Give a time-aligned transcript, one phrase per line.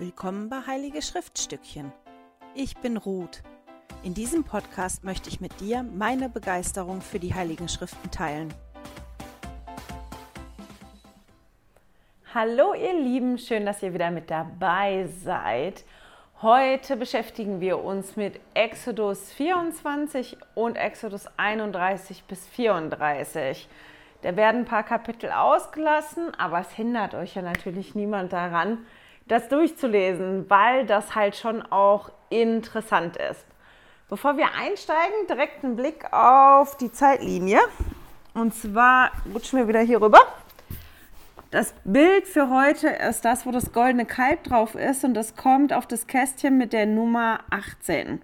[0.00, 1.92] Willkommen bei Heilige Schriftstückchen.
[2.54, 3.42] Ich bin Ruth.
[4.04, 8.54] In diesem Podcast möchte ich mit dir meine Begeisterung für die Heiligen Schriften teilen.
[12.32, 15.84] Hallo ihr Lieben, schön, dass ihr wieder mit dabei seid.
[16.42, 23.68] Heute beschäftigen wir uns mit Exodus 24 und Exodus 31 bis 34.
[24.22, 28.86] Da werden ein paar Kapitel ausgelassen, aber es hindert euch ja natürlich niemand daran,
[29.28, 33.44] das durchzulesen, weil das halt schon auch interessant ist.
[34.08, 37.60] Bevor wir einsteigen, direkt einen Blick auf die Zeitlinie.
[38.34, 40.20] Und zwar rutschen wir wieder hier rüber.
[41.50, 45.72] Das Bild für heute ist das, wo das goldene Kalb drauf ist und das kommt
[45.72, 48.20] auf das Kästchen mit der Nummer 18.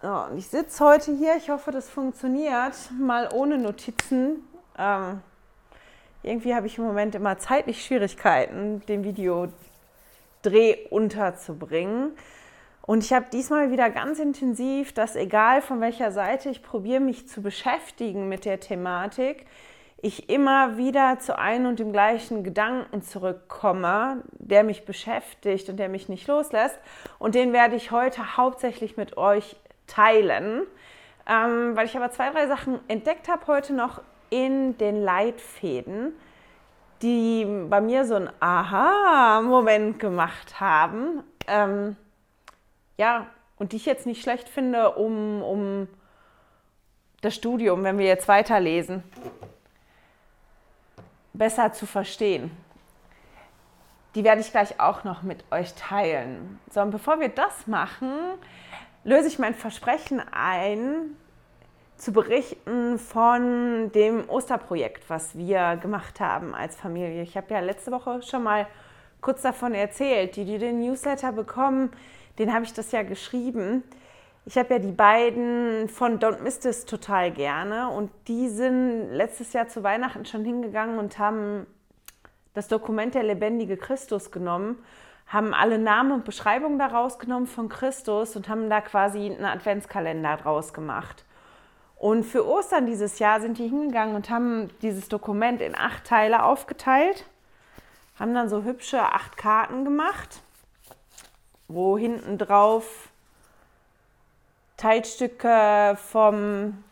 [0.00, 4.44] So, und ich sitze heute hier, ich hoffe, das funktioniert, mal ohne Notizen.
[4.78, 5.20] Ähm,
[6.22, 9.52] irgendwie habe ich im Moment immer zeitlich Schwierigkeiten, den Videodreh
[10.90, 12.12] unterzubringen.
[12.82, 17.28] Und ich habe diesmal wieder ganz intensiv, dass egal von welcher Seite ich probiere, mich
[17.28, 19.46] zu beschäftigen mit der Thematik,
[20.00, 25.88] ich immer wieder zu einem und dem gleichen Gedanken zurückkomme, der mich beschäftigt und der
[25.88, 26.78] mich nicht loslässt.
[27.18, 29.56] Und den werde ich heute hauptsächlich mit euch
[29.88, 30.62] teilen,
[31.28, 36.12] ähm, weil ich aber zwei, drei Sachen entdeckt habe heute noch in den Leitfäden,
[37.02, 41.22] die bei mir so einen Aha-Moment gemacht haben.
[41.46, 41.96] Ähm,
[42.96, 43.26] ja,
[43.56, 45.88] und die ich jetzt nicht schlecht finde, um, um
[47.20, 49.02] das Studium, wenn wir jetzt weiterlesen,
[51.32, 52.50] besser zu verstehen.
[54.14, 56.58] Die werde ich gleich auch noch mit euch teilen.
[56.70, 58.10] So, und bevor wir das machen,
[59.04, 61.16] löse ich mein Versprechen ein,
[61.98, 67.22] zu berichten von dem Osterprojekt, was wir gemacht haben als Familie.
[67.22, 68.66] Ich habe ja letzte Woche schon mal
[69.20, 70.36] kurz davon erzählt.
[70.36, 71.90] Die, die den Newsletter bekommen,
[72.38, 73.82] den habe ich das ja geschrieben.
[74.46, 79.52] Ich habe ja die beiden von Don't Miss This total gerne und die sind letztes
[79.52, 81.66] Jahr zu Weihnachten schon hingegangen und haben
[82.54, 84.78] das Dokument der lebendige Christus genommen,
[85.26, 90.38] haben alle Namen und Beschreibungen daraus genommen von Christus und haben da quasi einen Adventskalender
[90.38, 91.24] draus gemacht.
[91.98, 96.44] Und für Ostern dieses Jahr sind die hingegangen und haben dieses Dokument in acht Teile
[96.44, 97.24] aufgeteilt,
[98.18, 100.40] haben dann so hübsche acht Karten gemacht,
[101.66, 103.08] wo hinten drauf
[104.76, 106.84] Teilstücke vom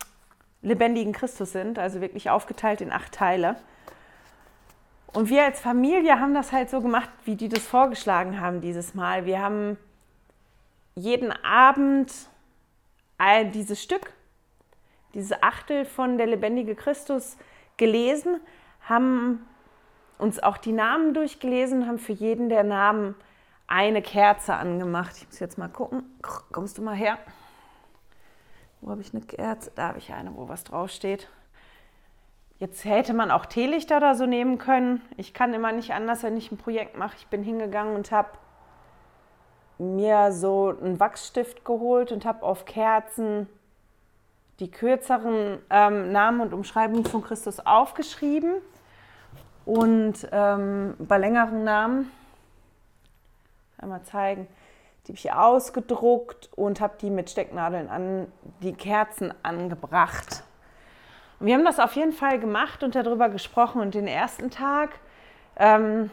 [0.61, 3.55] lebendigen Christus sind, also wirklich aufgeteilt in acht Teile.
[5.13, 8.93] Und wir als Familie haben das halt so gemacht, wie die das vorgeschlagen haben dieses
[8.93, 9.25] Mal.
[9.25, 9.77] Wir haben
[10.95, 12.11] jeden Abend
[13.53, 14.11] dieses Stück
[15.13, 17.37] dieses Achtel von der lebendige Christus
[17.77, 18.39] gelesen,
[18.81, 19.45] haben
[20.17, 23.15] uns auch die Namen durchgelesen, haben für jeden der Namen
[23.67, 25.17] eine Kerze angemacht.
[25.17, 26.03] Ich muss jetzt mal gucken.
[26.51, 27.17] Kommst du mal her?
[28.81, 29.71] Wo habe ich eine Kerze?
[29.75, 31.29] Da habe ich eine, wo was draufsteht.
[32.59, 35.01] Jetzt hätte man auch Teelichter oder so nehmen können.
[35.15, 37.15] Ich kann immer nicht anders, wenn ich ein Projekt mache.
[37.17, 38.29] Ich bin hingegangen und habe
[39.77, 43.47] mir so einen Wachsstift geholt und habe auf Kerzen
[44.59, 48.55] die kürzeren ähm, Namen und Umschreibungen von Christus aufgeschrieben
[49.65, 52.11] und ähm, bei längeren Namen,
[53.77, 54.47] einmal zeigen,
[55.05, 58.31] die habe ich ausgedruckt und habe die mit Stecknadeln an
[58.61, 60.43] die Kerzen angebracht.
[61.39, 64.89] Und wir haben das auf jeden Fall gemacht und darüber gesprochen und den ersten Tag,
[65.57, 66.09] ähm,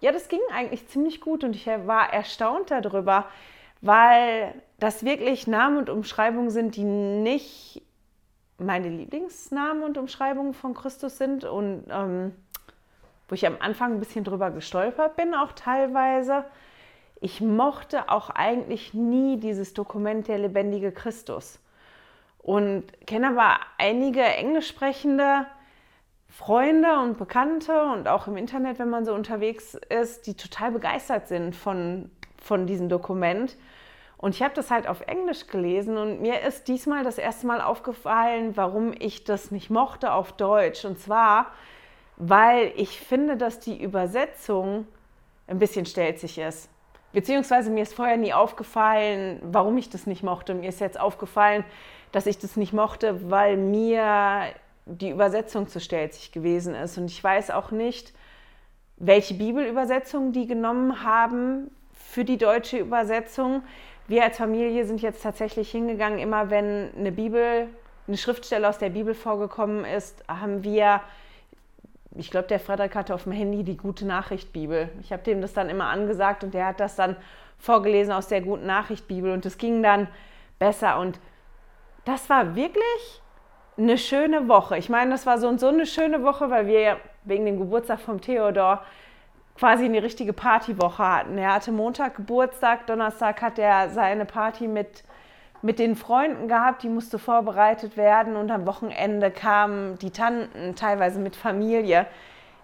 [0.00, 3.26] ja, das ging eigentlich ziemlich gut und ich war erstaunt darüber,
[3.84, 7.82] weil das wirklich Namen und Umschreibungen sind, die nicht
[8.56, 12.32] meine Lieblingsnamen und Umschreibungen von Christus sind und ähm,
[13.28, 16.44] wo ich am Anfang ein bisschen drüber gestolpert bin, auch teilweise.
[17.20, 21.60] Ich mochte auch eigentlich nie dieses Dokument der lebendige Christus
[22.38, 25.46] und kenne aber einige englisch sprechende
[26.28, 31.28] Freunde und Bekannte und auch im Internet, wenn man so unterwegs ist, die total begeistert
[31.28, 32.10] sind von,
[32.42, 33.58] von diesem Dokument
[34.16, 37.60] und ich habe das halt auf Englisch gelesen und mir ist diesmal das erste Mal
[37.60, 40.84] aufgefallen, warum ich das nicht mochte auf Deutsch.
[40.84, 41.48] Und zwar,
[42.16, 44.86] weil ich finde, dass die Übersetzung
[45.46, 46.70] ein bisschen stelzig ist.
[47.12, 50.54] Beziehungsweise mir ist vorher nie aufgefallen, warum ich das nicht mochte.
[50.54, 51.64] Mir ist jetzt aufgefallen,
[52.10, 54.46] dass ich das nicht mochte, weil mir
[54.86, 56.98] die Übersetzung zu stelzig gewesen ist.
[56.98, 58.12] Und ich weiß auch nicht,
[58.96, 63.62] welche Bibelübersetzung die genommen haben für die deutsche Übersetzung
[64.08, 67.68] wir als Familie sind jetzt tatsächlich hingegangen, immer wenn eine Bibel,
[68.06, 71.00] eine Schriftstelle aus der Bibel vorgekommen ist, haben wir
[72.16, 74.88] ich glaube, der Frederik hatte auf dem Handy die Gute Nachricht Bibel.
[75.00, 77.16] Ich habe dem das dann immer angesagt und der hat das dann
[77.58, 80.08] vorgelesen aus der Guten Nachricht Bibel und es ging dann
[80.58, 81.18] besser und
[82.04, 83.22] das war wirklich
[83.76, 84.78] eine schöne Woche.
[84.78, 88.00] Ich meine, das war so und so eine schöne Woche, weil wir wegen dem Geburtstag
[88.00, 88.82] vom Theodor
[89.54, 91.38] quasi eine richtige Partywoche hatten.
[91.38, 95.04] Er hatte Montag Geburtstag, Donnerstag hat er seine Party mit,
[95.62, 101.20] mit den Freunden gehabt, die musste vorbereitet werden und am Wochenende kamen die Tanten, teilweise
[101.20, 102.06] mit Familie,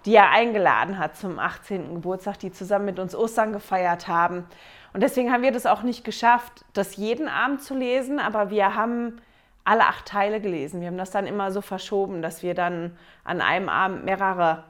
[0.04, 1.94] die er eingeladen hat zum 18.
[1.94, 4.46] Geburtstag, die zusammen mit uns Ostern gefeiert haben.
[4.92, 8.74] Und deswegen haben wir das auch nicht geschafft, das jeden Abend zu lesen, aber wir
[8.74, 9.20] haben
[9.64, 10.80] alle acht Teile gelesen.
[10.80, 14.64] Wir haben das dann immer so verschoben, dass wir dann an einem Abend mehrere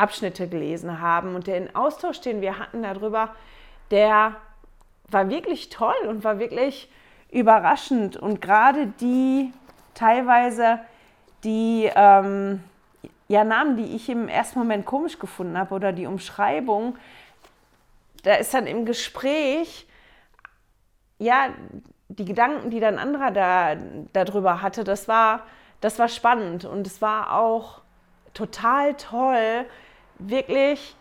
[0.00, 1.34] Abschnitte gelesen haben.
[1.34, 3.34] Und den Austausch, den wir hatten darüber,
[3.90, 4.36] der
[5.08, 6.90] war wirklich toll und war wirklich
[7.30, 8.16] überraschend.
[8.16, 9.52] Und gerade die
[9.94, 10.80] teilweise
[11.44, 12.62] die ähm,
[13.28, 16.96] ja, Namen, die ich im ersten Moment komisch gefunden habe oder die Umschreibung,
[18.22, 19.86] da ist dann im Gespräch,
[21.18, 21.50] ja,
[22.08, 23.76] die Gedanken, die dann anderer da
[24.12, 25.44] darüber hatte, das war,
[25.80, 27.82] das war spannend und es war auch
[28.34, 29.64] total toll,
[30.28, 30.94] wirklich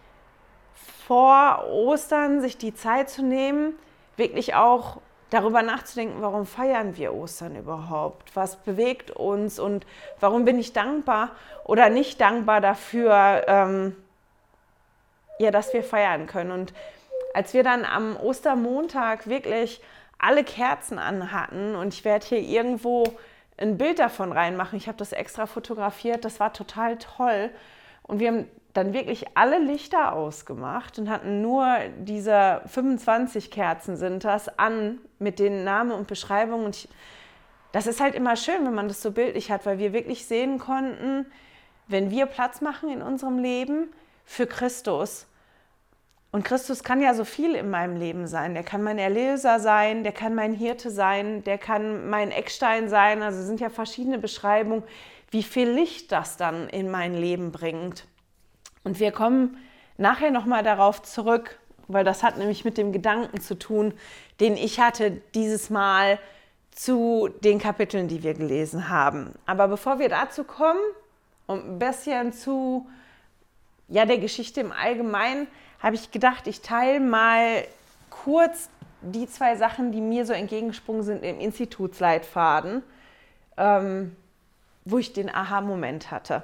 [1.05, 3.73] vor Ostern sich die Zeit zu nehmen,
[4.17, 4.97] wirklich auch
[5.29, 8.35] darüber nachzudenken, warum feiern wir Ostern überhaupt?
[8.35, 9.85] Was bewegt uns und
[10.19, 11.31] warum bin ich dankbar
[11.63, 13.95] oder nicht dankbar dafür, ähm,
[15.39, 16.51] ja, dass wir feiern können.
[16.51, 16.73] Und
[17.33, 19.81] als wir dann am Ostermontag wirklich
[20.17, 23.05] alle Kerzen an hatten und ich werde hier irgendwo
[23.57, 24.77] ein Bild davon reinmachen.
[24.77, 27.49] Ich habe das extra fotografiert, das war total toll.
[28.03, 31.65] Und wir haben dann wirklich alle Lichter ausgemacht und hatten nur
[31.99, 36.65] diese 25 Kerzen sind das an mit den Namen und Beschreibungen.
[36.65, 36.89] Und ich,
[37.71, 40.59] das ist halt immer schön, wenn man das so bildlich hat, weil wir wirklich sehen
[40.59, 41.25] konnten,
[41.87, 43.87] wenn wir Platz machen in unserem Leben
[44.23, 45.25] für Christus.
[46.31, 48.53] Und Christus kann ja so viel in meinem Leben sein.
[48.53, 53.23] Der kann mein Erlöser sein, der kann mein Hirte sein, der kann mein Eckstein sein.
[53.23, 54.83] Also sind ja verschiedene Beschreibungen,
[55.31, 58.05] wie viel Licht das dann in mein Leben bringt.
[58.83, 59.57] Und wir kommen
[59.97, 63.93] nachher nochmal darauf zurück, weil das hat nämlich mit dem Gedanken zu tun,
[64.39, 66.19] den ich hatte dieses Mal
[66.71, 69.33] zu den Kapiteln, die wir gelesen haben.
[69.45, 70.79] Aber bevor wir dazu kommen
[71.47, 72.87] und ein bisschen zu
[73.89, 75.47] ja, der Geschichte im Allgemeinen,
[75.81, 77.65] habe ich gedacht, ich teile mal
[78.09, 78.69] kurz
[79.01, 82.83] die zwei Sachen, die mir so entgegengesprungen sind im Institutsleitfaden,
[83.57, 84.15] ähm,
[84.85, 86.43] wo ich den Aha-Moment hatte.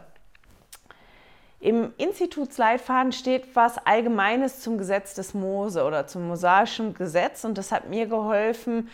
[1.65, 7.71] Im Institutsleitfaden steht was Allgemeines zum Gesetz des Mose oder zum mosaischen Gesetz und das
[7.71, 8.87] hat mir geholfen,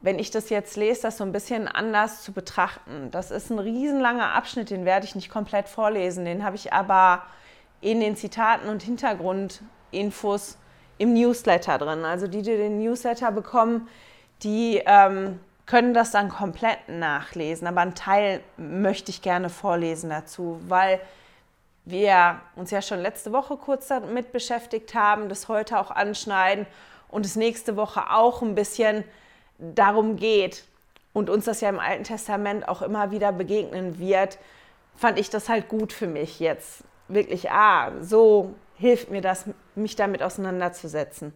[0.00, 3.10] wenn ich das jetzt lese, das so ein bisschen anders zu betrachten.
[3.10, 7.24] Das ist ein riesenlanger Abschnitt, den werde ich nicht komplett vorlesen, den habe ich aber
[7.80, 10.58] in den Zitaten und Hintergrundinfos
[10.98, 12.04] im Newsletter drin.
[12.04, 13.88] Also die, die den Newsletter bekommen,
[14.44, 20.60] die ähm, können das dann komplett nachlesen, aber einen Teil möchte ich gerne vorlesen dazu,
[20.68, 21.00] weil
[21.84, 26.66] wir uns ja schon letzte Woche kurz damit beschäftigt haben, das heute auch anschneiden
[27.08, 29.04] und es nächste Woche auch ein bisschen
[29.58, 30.64] darum geht
[31.12, 34.38] und uns das ja im Alten Testament auch immer wieder begegnen wird,
[34.94, 36.84] fand ich das halt gut für mich jetzt.
[37.08, 41.32] Wirklich, ah, so hilft mir das, mich damit auseinanderzusetzen.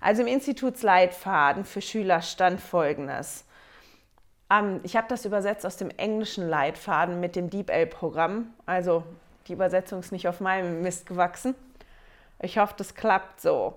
[0.00, 3.44] Also im Institutsleitfaden für Schüler stand folgendes.
[4.50, 9.02] Ähm, ich habe das übersetzt aus dem englischen Leitfaden mit dem DeepL-Programm, also
[9.48, 11.54] die Übersetzung ist nicht auf meinem Mist gewachsen.
[12.40, 13.74] Ich hoffe, das klappt so.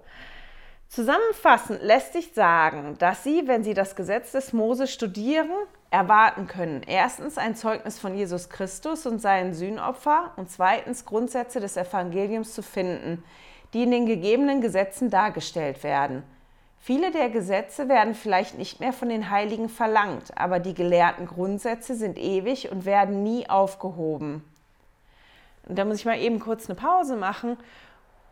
[0.88, 5.50] Zusammenfassend lässt sich sagen, dass Sie, wenn Sie das Gesetz des Mose studieren,
[5.90, 6.82] erwarten können.
[6.86, 12.62] Erstens ein Zeugnis von Jesus Christus und seinen Sühnopfer und zweitens Grundsätze des Evangeliums zu
[12.62, 13.24] finden,
[13.74, 16.24] die in den gegebenen Gesetzen dargestellt werden.
[16.78, 21.96] Viele der Gesetze werden vielleicht nicht mehr von den Heiligen verlangt, aber die gelehrten Grundsätze
[21.96, 24.44] sind ewig und werden nie aufgehoben.
[25.68, 27.58] Und da muss ich mal eben kurz eine Pause machen.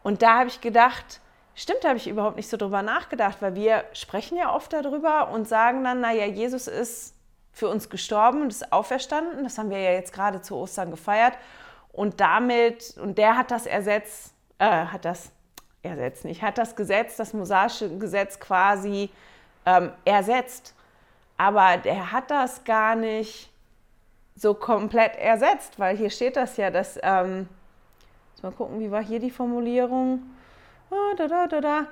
[0.03, 1.21] Und da habe ich gedacht,
[1.55, 5.29] stimmt, da habe ich überhaupt nicht so drüber nachgedacht, weil wir sprechen ja oft darüber
[5.29, 7.15] und sagen dann, naja, Jesus ist
[7.51, 9.43] für uns gestorben und ist auferstanden.
[9.43, 11.33] Das haben wir ja jetzt gerade zu Ostern gefeiert.
[11.91, 15.31] Und damit, und der hat das ersetzt, äh, hat das
[15.81, 19.09] ersetzt nicht, hat das Gesetz, das mosaische Gesetz quasi
[19.65, 20.75] ähm, ersetzt.
[21.38, 23.49] Aber der hat das gar nicht
[24.39, 27.48] so komplett ersetzt, weil hier steht das ja, dass, ähm,
[28.41, 30.22] mal gucken, wie war hier die Formulierung?
[30.89, 31.88] Ah, da, da, da, da.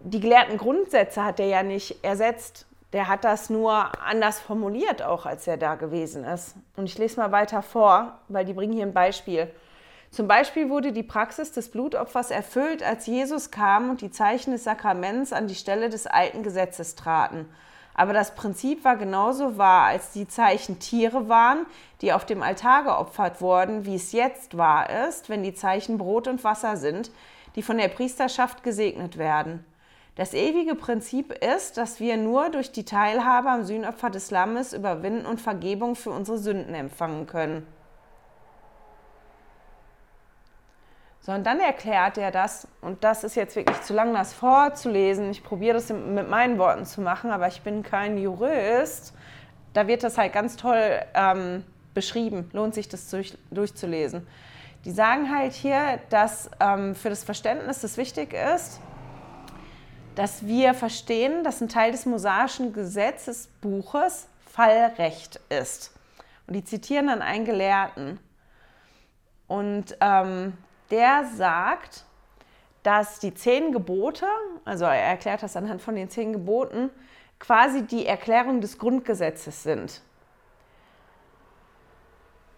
[0.00, 2.66] Die gelehrten Grundsätze hat er ja nicht ersetzt.
[2.92, 6.54] Der hat das nur anders formuliert, auch als er da gewesen ist.
[6.76, 9.50] Und ich lese mal weiter vor, weil die bringen hier ein Beispiel.
[10.10, 14.64] Zum Beispiel wurde die Praxis des Blutopfers erfüllt, als Jesus kam und die Zeichen des
[14.64, 17.48] Sakraments an die Stelle des alten Gesetzes traten.
[17.98, 21.64] Aber das Prinzip war genauso wahr, als die Zeichen Tiere waren,
[22.02, 26.28] die auf dem Altar geopfert wurden, wie es jetzt wahr ist, wenn die Zeichen Brot
[26.28, 27.10] und Wasser sind,
[27.56, 29.64] die von der Priesterschaft gesegnet werden.
[30.14, 35.24] Das ewige Prinzip ist, dass wir nur durch die Teilhabe am Sühnopfer des Lammes überwinden
[35.24, 37.66] und Vergebung für unsere Sünden empfangen können.
[41.26, 45.32] So, und dann erklärt er das, und das ist jetzt wirklich zu lang, das vorzulesen.
[45.32, 49.12] Ich probiere das mit meinen Worten zu machen, aber ich bin kein Jurist.
[49.72, 51.64] Da wird das halt ganz toll ähm,
[51.94, 52.48] beschrieben.
[52.52, 54.24] Lohnt sich das durch, durchzulesen.
[54.84, 58.78] Die sagen halt hier, dass ähm, für das Verständnis das wichtig ist,
[60.14, 65.92] dass wir verstehen, dass ein Teil des mosaischen Gesetzesbuches Fallrecht ist.
[66.46, 68.20] Und die zitieren dann einen Gelehrten.
[69.48, 70.52] Und ähm,
[70.90, 72.04] der sagt,
[72.82, 74.26] dass die zehn Gebote,
[74.64, 76.90] also er erklärt das anhand von den zehn Geboten,
[77.38, 80.02] quasi die Erklärung des Grundgesetzes sind.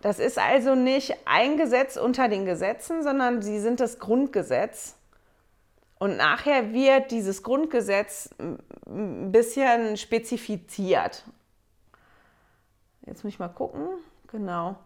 [0.00, 4.94] Das ist also nicht ein Gesetz unter den Gesetzen, sondern sie sind das Grundgesetz.
[5.98, 11.24] Und nachher wird dieses Grundgesetz ein bisschen spezifiziert.
[13.06, 13.88] Jetzt muss ich mal gucken.
[14.28, 14.76] Genau.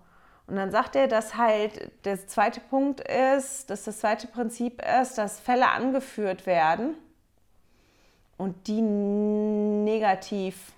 [0.52, 5.16] Und dann sagt er, dass halt der zweite Punkt ist, dass das zweite Prinzip ist,
[5.16, 6.94] dass Fälle angeführt werden
[8.36, 10.72] und die negativ,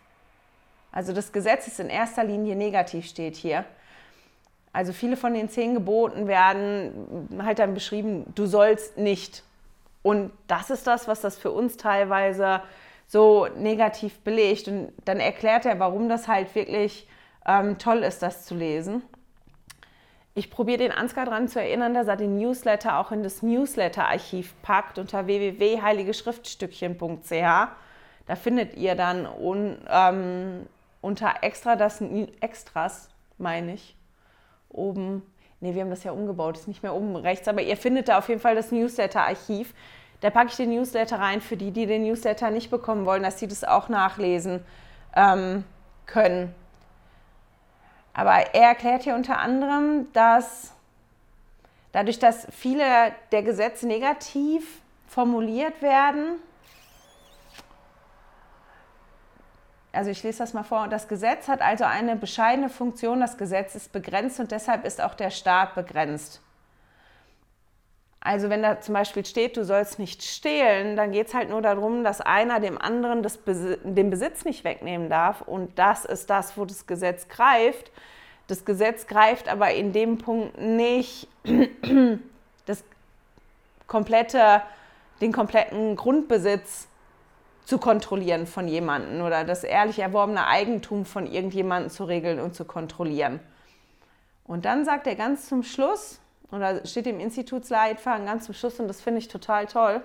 [0.93, 3.65] also das Gesetz ist in erster Linie negativ steht hier.
[4.73, 9.43] Also viele von den zehn Geboten werden halt dann beschrieben, du sollst nicht.
[10.05, 12.63] Und das ist das, was das für uns teilweise
[13.09, 14.69] so negativ belegt.
[14.69, 17.09] Und dann erklärt er, warum das halt wirklich
[17.45, 19.03] ähm, toll ist, das zu lesen.
[20.37, 24.53] Ich probiere den Ansgar daran zu erinnern, dass er den Newsletter auch in das Newsletter-Archiv
[24.63, 27.69] packt unter www.heiligeschriftstückchen.ch.
[28.27, 30.67] Da findet ihr dann un, ähm,
[31.01, 32.03] unter extra das
[32.41, 33.95] Extras, meine ich,
[34.71, 35.23] oben.
[35.61, 38.19] Ne, wir haben das ja umgebaut, ist nicht mehr oben rechts, aber ihr findet da
[38.19, 39.73] auf jeden Fall das Newsletter-Archiv.
[40.21, 43.39] Da packe ich den Newsletter rein für die, die den Newsletter nicht bekommen wollen, dass
[43.39, 44.65] sie das auch nachlesen
[45.15, 45.63] ähm,
[46.07, 46.53] können.
[48.15, 50.73] Aber er erklärt hier unter anderem, dass
[51.93, 52.85] dadurch, dass viele
[53.33, 56.39] der Gesetze negativ formuliert werden,
[59.93, 63.75] also ich lese das mal vor, das Gesetz hat also eine bescheidene Funktion, das Gesetz
[63.75, 66.41] ist begrenzt und deshalb ist auch der Staat begrenzt.
[68.27, 71.61] Also wenn da zum Beispiel steht, du sollst nicht stehlen, dann geht es halt nur
[71.61, 75.43] darum, dass einer dem anderen das den Besitz nicht wegnehmen darf.
[75.43, 77.93] Und das ist das, wo das Gesetz greift.
[78.47, 81.29] Das Gesetz greift aber in dem Punkt nicht
[82.67, 82.83] das
[83.87, 84.63] komplette,
[85.21, 86.89] den kompletten Grundbesitz
[87.67, 92.65] zu kontrollieren von jemandem oder das ehrlich erworbene Eigentum von irgendjemandem zu regeln und zu
[92.65, 93.41] kontrollieren.
[94.47, 98.89] Und dann sagt er ganz zum Schluss, oder steht im Institutsleitfaden ganz zum Schluss, und
[98.89, 100.03] das finde ich total toll.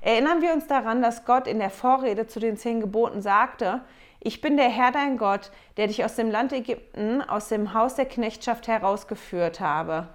[0.00, 3.82] Erinnern wir uns daran, dass Gott in der Vorrede zu den zehn Geboten sagte,
[4.20, 7.94] ich bin der Herr dein Gott, der dich aus dem Land Ägypten, aus dem Haus
[7.94, 10.08] der Knechtschaft herausgeführt habe.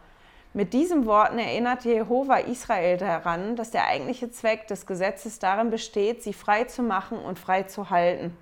[0.54, 6.22] Mit diesen Worten erinnert Jehova Israel daran, dass der eigentliche Zweck des Gesetzes darin besteht,
[6.22, 8.38] sie frei zu machen und frei zu halten.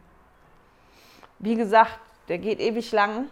[1.39, 3.29] Wie gesagt, der geht ewig lang.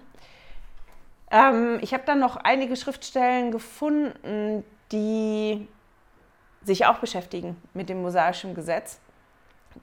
[1.32, 5.68] Ähm, ich habe dann noch einige Schriftstellen gefunden, die
[6.64, 9.00] sich auch beschäftigen mit dem mosaischen Gesetz.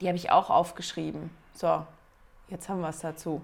[0.01, 1.29] Die habe ich auch aufgeschrieben.
[1.53, 1.85] So,
[2.49, 3.41] jetzt haben wir es dazu.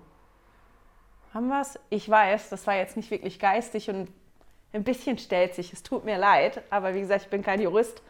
[1.34, 1.80] Haben wir es?
[1.90, 4.10] Ich weiß, das war jetzt nicht wirklich geistig und
[4.74, 5.74] ein bisschen stellt sich.
[5.74, 8.02] Es tut mir leid, aber wie gesagt, ich bin kein Jurist.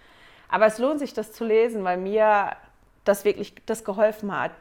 [0.49, 2.55] Aber es lohnt sich, das zu lesen, weil mir
[3.05, 4.51] das wirklich das geholfen hat,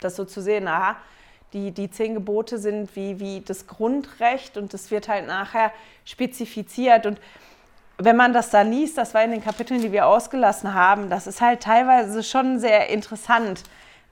[0.00, 0.66] das so zu sehen.
[0.68, 0.96] Aha,
[1.52, 5.72] die, die zehn Gebote sind wie, wie das Grundrecht und das wird halt nachher
[6.04, 7.06] spezifiziert.
[7.06, 7.20] Und
[7.96, 11.26] wenn man das da liest, das war in den Kapiteln, die wir ausgelassen haben, das
[11.26, 13.62] ist halt teilweise schon sehr interessant,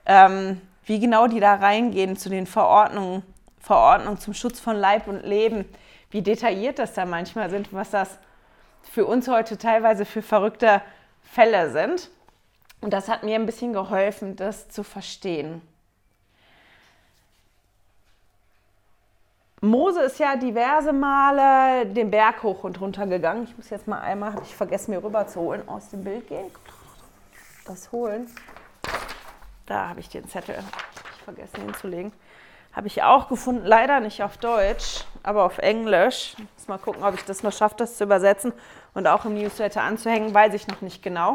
[0.05, 3.23] ähm, wie genau die da reingehen zu den Verordnungen,
[3.59, 5.65] Verordnungen zum Schutz von Leib und Leben,
[6.09, 8.17] wie detailliert das da manchmal sind, was das
[8.83, 10.81] für uns heute teilweise für verrückte
[11.21, 12.09] Fälle sind.
[12.79, 15.61] Und das hat mir ein bisschen geholfen, das zu verstehen.
[19.61, 23.45] Mose ist ja diverse Male den Berg hoch und runter gegangen.
[23.45, 26.27] Ich muss jetzt mal einmal, habe ich vergessen, mir rüber zu holen, aus dem Bild
[26.27, 26.51] gehen.
[27.65, 28.27] Das holen.
[29.65, 30.59] Da habe ich den Zettel.
[31.15, 32.13] Ich vergessen hinzulegen.
[32.71, 36.35] Habe ich auch gefunden, leider nicht auf Deutsch, aber auf Englisch.
[36.37, 38.53] Muss mal gucken, ob ich das noch schaffe, das zu übersetzen
[38.93, 41.33] und auch im Newsletter anzuhängen, weiß ich noch nicht genau.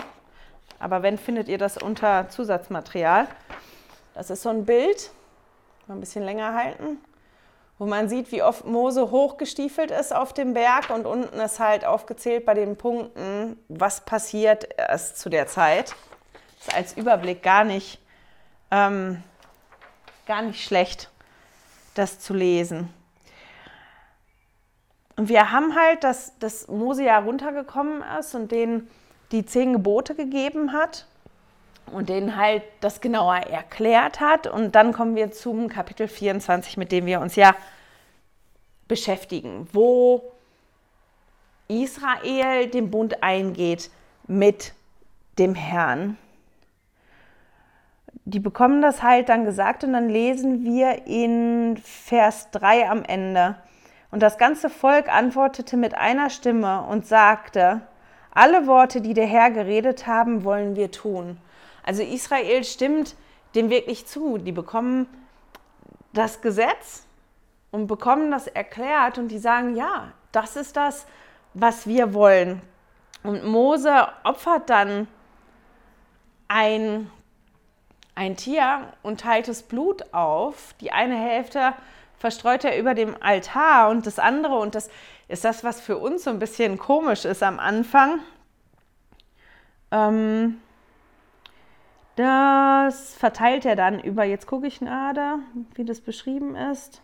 [0.78, 3.26] Aber wenn, findet ihr das unter Zusatzmaterial.
[4.14, 5.10] Das ist so ein Bild,
[5.88, 6.98] mal ein bisschen länger halten,
[7.82, 11.84] wo man sieht, wie oft Mose hochgestiefelt ist auf dem Berg und unten ist halt
[11.84, 15.96] aufgezählt bei den Punkten, was passiert erst zu der Zeit.
[16.58, 17.98] Das ist als Überblick gar nicht,
[18.70, 19.20] ähm,
[20.26, 21.10] gar nicht schlecht,
[21.96, 22.88] das zu lesen.
[25.16, 28.88] Und wir haben halt, dass, dass Mose ja runtergekommen ist und denen
[29.32, 31.08] die zehn Gebote gegeben hat
[31.90, 34.46] und denen halt das genauer erklärt hat.
[34.46, 37.54] Und dann kommen wir zum Kapitel 24, mit dem wir uns ja
[38.88, 40.22] beschäftigen, wo
[41.68, 43.90] Israel den Bund eingeht
[44.26, 44.72] mit
[45.38, 46.18] dem Herrn.
[48.24, 53.56] Die bekommen das halt dann gesagt und dann lesen wir in Vers 3 am Ende.
[54.10, 57.80] Und das ganze Volk antwortete mit einer Stimme und sagte,
[58.30, 61.38] alle Worte, die der Herr geredet haben, wollen wir tun.
[61.82, 63.16] Also Israel stimmt
[63.54, 64.38] dem wirklich zu.
[64.38, 65.06] Die bekommen
[66.12, 67.06] das Gesetz
[67.70, 71.06] und bekommen das erklärt und die sagen, ja, das ist das,
[71.54, 72.62] was wir wollen.
[73.22, 75.06] Und Mose opfert dann
[76.48, 77.10] ein,
[78.14, 80.74] ein Tier und teilt das Blut auf.
[80.80, 81.72] Die eine Hälfte
[82.18, 84.90] verstreut er über dem Altar und das andere, und das
[85.28, 88.20] ist das, was für uns so ein bisschen komisch ist am Anfang,
[89.90, 90.60] ähm,
[92.16, 95.38] das verteilt er dann über, jetzt gucke ich gerade,
[95.74, 97.02] wie das beschrieben ist.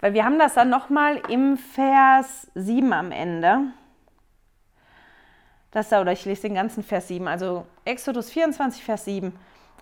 [0.00, 3.72] Weil wir haben das dann nochmal im Vers 7 am Ende.
[5.70, 9.32] Das da, oder ich lese den ganzen Vers 7, also Exodus 24, Vers 7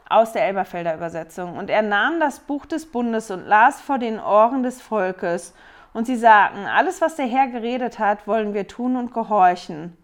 [0.09, 1.57] aus der Elberfelder Übersetzung.
[1.57, 5.55] Und er nahm das Buch des Bundes und las vor den Ohren des Volkes.
[5.93, 9.97] Und sie sagten, alles, was der Herr geredet hat, wollen wir tun und gehorchen.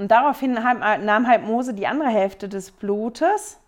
[0.00, 3.58] Und daraufhin nahm halt Mose die andere Hälfte des Blutes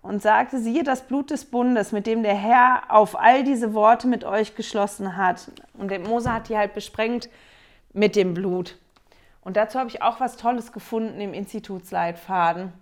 [0.00, 4.06] und sagte, siehe das Blut des Bundes, mit dem der Herr auf all diese Worte
[4.06, 5.50] mit euch geschlossen hat.
[5.74, 7.28] Und Mose hat die halt besprengt
[7.92, 8.78] mit dem Blut.
[9.40, 12.72] Und dazu habe ich auch was Tolles gefunden im Institutsleitfaden.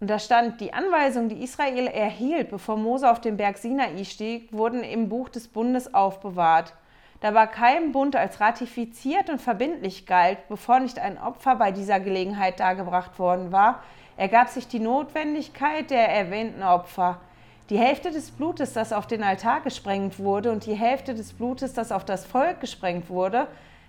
[0.00, 4.50] Und da stand, die Anweisungen, die Israel erhielt, bevor Mose auf den Berg Sinai stieg,
[4.50, 6.72] wurden im Buch des Bundes aufbewahrt.
[7.20, 12.00] Da war kein Bund als ratifiziert und verbindlich galt, bevor nicht ein Opfer bei dieser
[12.00, 13.82] Gelegenheit dargebracht worden war,
[14.16, 17.20] ergab sich die Notwendigkeit der erwähnten Opfer.
[17.68, 21.74] Die Hälfte des Blutes, das auf den Altar gesprengt wurde, und die Hälfte des Blutes,
[21.74, 23.46] das auf das Volk gesprengt wurde,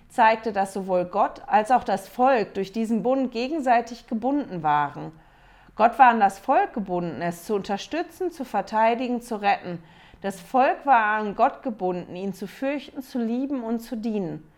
[0.08, 5.10] zeigte, dass sowohl Gott als auch das Volk durch diesen Bund gegenseitig gebunden waren.
[5.74, 9.82] Gott war an das Volk gebunden, es zu unterstützen, zu verteidigen, zu retten.
[10.22, 14.48] Das Volk war an Gott gebunden, ihn zu fürchten, zu lieben und zu dienen.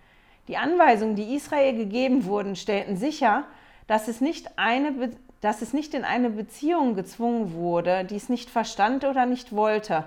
[0.47, 3.45] Die Anweisungen, die Israel gegeben wurden, stellten sicher,
[3.87, 8.51] dass es nicht, eine, dass es nicht in eine Beziehung gezwungen wurde, die es nicht
[8.51, 10.05] verstand oder nicht wollte.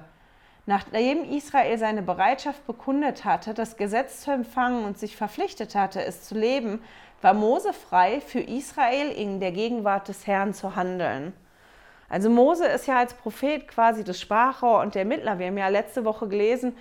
[0.67, 6.24] Nachdem Israel seine Bereitschaft bekundet hatte, das Gesetz zu empfangen und sich verpflichtet hatte, es
[6.24, 6.82] zu leben,
[7.24, 11.34] war Mose frei, für Israel in der Gegenwart des Herrn zu handeln.
[12.10, 15.39] Also Mose ist ja als Prophet quasi das Sprachrohr und der Mittler.
[15.39, 16.76] Wir haben ja letzte Woche gelesen,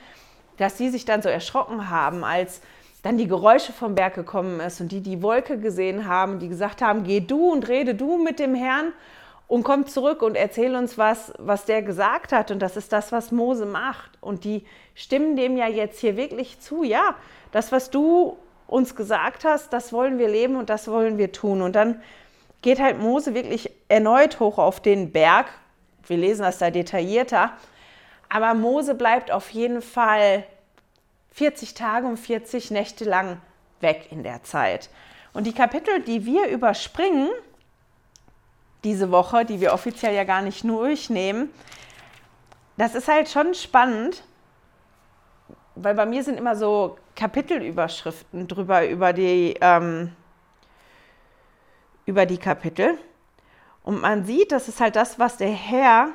[0.57, 2.61] dass sie sich dann so erschrocken haben, als
[3.03, 6.83] dann die Geräusche vom Berg gekommen ist und die die Wolke gesehen haben, die gesagt
[6.83, 8.93] haben, geh du und rede du mit dem Herrn
[9.49, 12.51] und komm zurück und erzähl uns was, was der gesagt hat.
[12.51, 14.11] Und das ist das, was Mose macht.
[14.21, 16.83] Und die stimmen dem ja jetzt hier wirklich zu.
[16.83, 17.15] Ja,
[17.53, 18.37] das, was du
[18.67, 21.63] uns gesagt hast, das wollen wir leben und das wollen wir tun.
[21.63, 22.01] Und dann
[22.63, 25.47] geht halt Mose wirklich erneut hoch auf den Berg.
[26.07, 27.53] Wir lesen das da detaillierter.
[28.29, 30.45] Aber Mose bleibt auf jeden Fall
[31.33, 33.41] 40 Tage und 40 Nächte lang
[33.81, 34.91] weg in der Zeit.
[35.33, 37.29] Und die Kapitel, die wir überspringen,
[38.85, 41.51] diese Woche, die wir offiziell ja gar nicht durchnehmen,
[42.77, 44.23] das ist halt schon spannend,
[45.75, 50.13] weil bei mir sind immer so Kapitelüberschriften drüber, über die, ähm,
[52.07, 52.99] über die Kapitel.
[53.87, 56.09] Und man sieht, das ist halt das, was der Herr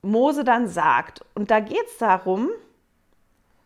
[0.00, 1.24] Mose dann sagt.
[1.34, 2.50] Und da geht es darum,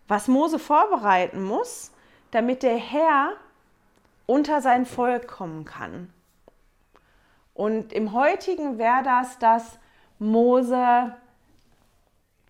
[0.08, 1.92] was Mose vorbereiten muss,
[2.30, 3.34] damit der Herr
[4.24, 6.10] unter sein Volk kommen kann.
[7.52, 9.78] Und im heutigen wäre das, dass
[10.18, 11.14] Mose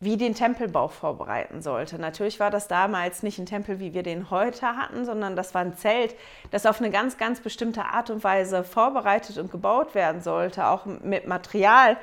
[0.03, 1.97] wie den Tempelbau vorbereiten sollte.
[1.97, 5.61] Natürlich war das damals nicht ein Tempel, wie wir den heute hatten, sondern das war
[5.61, 6.17] ein Zelt,
[6.51, 10.87] das auf eine ganz, ganz bestimmte Art und Weise vorbereitet und gebaut werden sollte, auch
[10.87, 11.97] mit Material.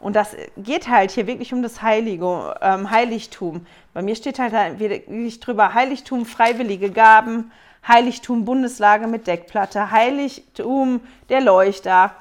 [0.00, 3.64] Und das geht halt hier wirklich um das Heilige, ähm, Heiligtum.
[3.92, 7.52] Bei mir steht halt, halt wirklich drüber Heiligtum, freiwillige Gaben,
[7.86, 12.16] Heiligtum, Bundeslage mit Deckplatte, Heiligtum, der Leuchter,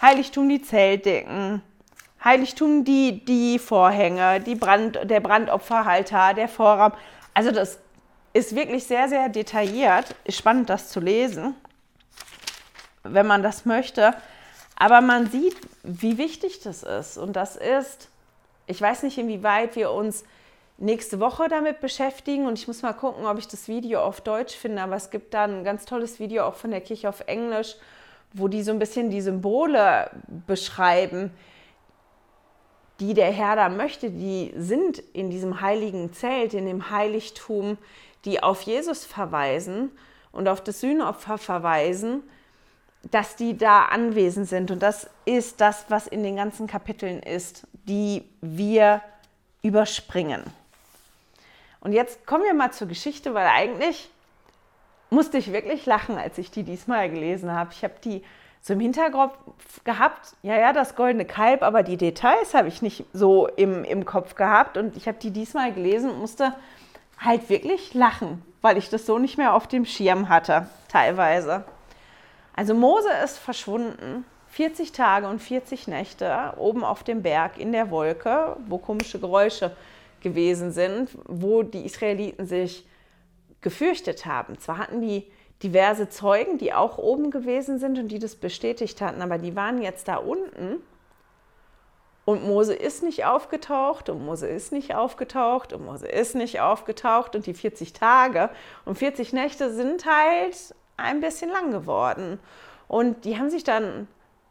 [0.00, 1.60] Heiligtum, die Zeltdecken,
[2.24, 6.92] Heiligtum, die, die Vorhänge, die Brand, der Brandopferhalter, der Vorraum.
[7.34, 7.78] Also das
[8.32, 10.14] ist wirklich sehr, sehr detailliert.
[10.24, 11.54] Ist spannend, das zu lesen,
[13.02, 14.14] wenn man das möchte.
[14.76, 17.18] Aber man sieht, wie wichtig das ist.
[17.18, 18.08] Und das ist,
[18.66, 20.24] ich weiß nicht, inwieweit wir uns
[20.78, 22.46] nächste Woche damit beschäftigen.
[22.46, 24.82] Und ich muss mal gucken, ob ich das Video auf Deutsch finde.
[24.82, 27.74] Aber es gibt da ein ganz tolles Video auch von der Kirche auf Englisch,
[28.32, 30.10] wo die so ein bisschen die Symbole
[30.46, 31.32] beschreiben,
[33.02, 37.76] die der Herr da möchte, die sind in diesem heiligen Zelt, in dem Heiligtum,
[38.24, 39.90] die auf Jesus verweisen
[40.30, 42.22] und auf das Sühnopfer verweisen,
[43.10, 44.70] dass die da anwesend sind.
[44.70, 49.02] Und das ist das, was in den ganzen Kapiteln ist, die wir
[49.62, 50.44] überspringen.
[51.80, 54.10] Und jetzt kommen wir mal zur Geschichte, weil eigentlich
[55.10, 57.72] musste ich wirklich lachen, als ich die diesmal gelesen habe.
[57.72, 58.22] Ich habe die
[58.62, 59.34] so im Hinterkopf
[59.82, 64.04] gehabt, ja, ja, das goldene Kalb, aber die Details habe ich nicht so im, im
[64.04, 64.76] Kopf gehabt.
[64.76, 66.54] Und ich habe die diesmal gelesen und musste
[67.18, 71.64] halt wirklich lachen, weil ich das so nicht mehr auf dem Schirm hatte, teilweise.
[72.54, 77.90] Also Mose ist verschwunden, 40 Tage und 40 Nächte oben auf dem Berg in der
[77.90, 79.74] Wolke, wo komische Geräusche
[80.20, 82.86] gewesen sind, wo die Israeliten sich
[83.60, 84.58] gefürchtet haben.
[84.58, 85.26] Zwar hatten die
[85.62, 89.80] diverse Zeugen, die auch oben gewesen sind und die das bestätigt hatten, aber die waren
[89.80, 90.82] jetzt da unten
[92.24, 97.34] und Mose ist nicht aufgetaucht und Mose ist nicht aufgetaucht und Mose ist nicht aufgetaucht
[97.34, 98.50] und die 40 Tage
[98.84, 102.38] und 40 Nächte sind halt ein bisschen lang geworden.
[102.86, 104.06] Und die haben sich dann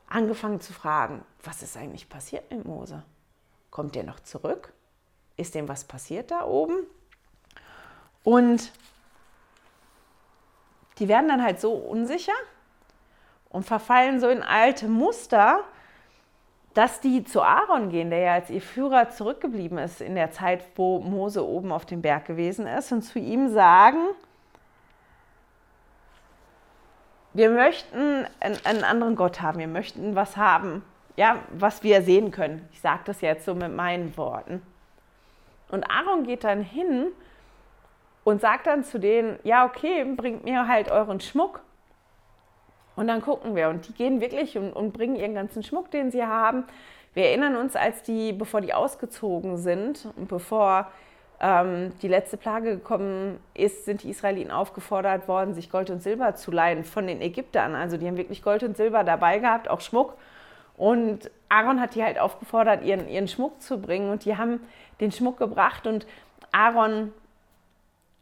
[0.07, 3.03] angefangen zu fragen, was ist eigentlich passiert mit Mose?
[3.69, 4.73] Kommt der noch zurück?
[5.37, 6.75] Ist dem was passiert da oben?
[8.23, 8.73] Und
[10.99, 12.33] die werden dann halt so unsicher
[13.49, 15.59] und verfallen so in alte Muster,
[16.73, 20.63] dass die zu Aaron gehen, der ja als ihr Führer zurückgeblieben ist in der Zeit,
[20.75, 23.99] wo Mose oben auf dem Berg gewesen ist, und zu ihm sagen,
[27.33, 30.83] wir möchten einen, anderen Gott haben, wir möchten was haben,
[31.15, 32.67] ja, was wir sehen können.
[32.71, 34.61] Ich sage das jetzt so mit meinen Worten.
[35.69, 37.07] Und Aaron geht dann hin
[38.23, 41.61] und sagt dann zu denen, ja, okay, bringt mir halt euren Schmuck.
[42.95, 43.69] Und dann gucken wir.
[43.69, 46.65] Und die gehen wirklich und, und bringen ihren ganzen Schmuck, den sie haben.
[47.13, 50.87] Wir erinnern uns, als die, bevor die ausgezogen sind und bevor
[51.41, 56.35] ähm, die letzte Plage gekommen ist, sind die Israeliten aufgefordert worden, sich Gold und Silber
[56.35, 57.75] zu leihen von den Ägyptern.
[57.75, 60.15] Also die haben wirklich Gold und Silber dabei gehabt, auch Schmuck.
[60.77, 64.09] Und Aaron hat die halt aufgefordert, ihren, ihren Schmuck zu bringen.
[64.11, 64.61] Und die haben
[64.99, 65.87] den Schmuck gebracht.
[65.87, 66.05] Und
[66.51, 67.13] Aaron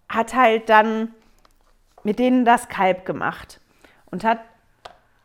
[0.10, 1.14] hat halt dann
[2.04, 3.62] mit denen das Kalb gemacht
[4.12, 4.40] und hat,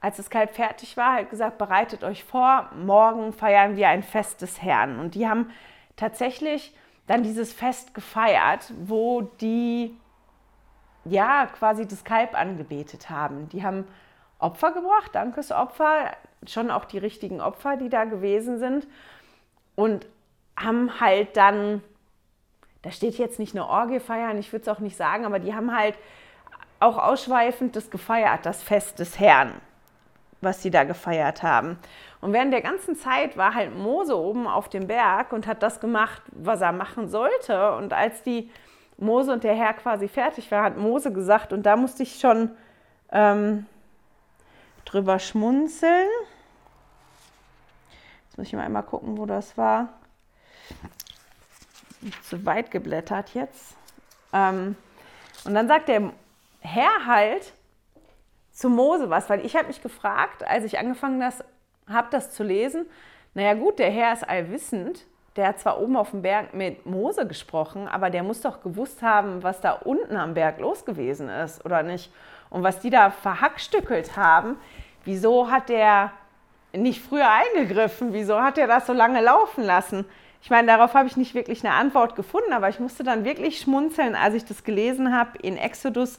[0.01, 4.42] als das Kalb fertig war, halt gesagt, bereitet euch vor, morgen feiern wir ein Fest
[4.42, 4.99] des Herrn.
[4.99, 5.51] Und die haben
[5.97, 9.97] tatsächlich dann dieses Fest gefeiert, wo die
[11.05, 13.49] ja quasi das Kalb angebetet haben.
[13.51, 13.87] Die haben
[14.38, 16.11] Opfer gebracht, Dankesopfer,
[16.47, 18.87] schon auch die richtigen Opfer, die da gewesen sind
[19.75, 20.07] und
[20.57, 21.83] haben halt dann
[22.85, 25.55] da steht jetzt nicht eine Orgie feiern, ich würde es auch nicht sagen, aber die
[25.55, 25.97] haben halt
[26.81, 29.55] auch ausschweifend das gefeiert, das Fest des Herrn,
[30.42, 31.79] was sie da gefeiert haben.
[32.20, 35.81] Und während der ganzen Zeit war halt Mose oben auf dem Berg und hat das
[35.81, 37.75] gemacht, was er machen sollte.
[37.75, 38.51] Und als die
[38.99, 42.51] Mose und der Herr quasi fertig waren, hat Mose gesagt, und da musste ich schon
[43.12, 43.64] ähm,
[44.85, 46.09] drüber schmunzeln.
[48.27, 49.88] Jetzt muss ich mal einmal gucken, wo das war
[52.22, 53.76] zu weit geblättert jetzt.
[54.32, 54.76] Ähm,
[55.44, 56.12] und dann sagt der
[56.60, 57.52] Herr halt
[58.52, 61.22] zu Mose was, weil ich habe mich gefragt, als ich angefangen
[61.88, 62.86] habe, das zu lesen,
[63.34, 65.04] naja gut, der Herr ist allwissend,
[65.36, 69.02] der hat zwar oben auf dem Berg mit Mose gesprochen, aber der muss doch gewusst
[69.02, 72.12] haben, was da unten am Berg los gewesen ist, oder nicht?
[72.50, 74.56] Und was die da verhackstückelt haben,
[75.04, 76.12] wieso hat der
[76.72, 78.12] nicht früher eingegriffen?
[78.12, 80.04] Wieso hat er das so lange laufen lassen?
[80.44, 83.59] Ich meine, darauf habe ich nicht wirklich eine Antwort gefunden, aber ich musste dann wirklich
[83.61, 86.18] schmunzeln, als ich das gelesen habe in Exodus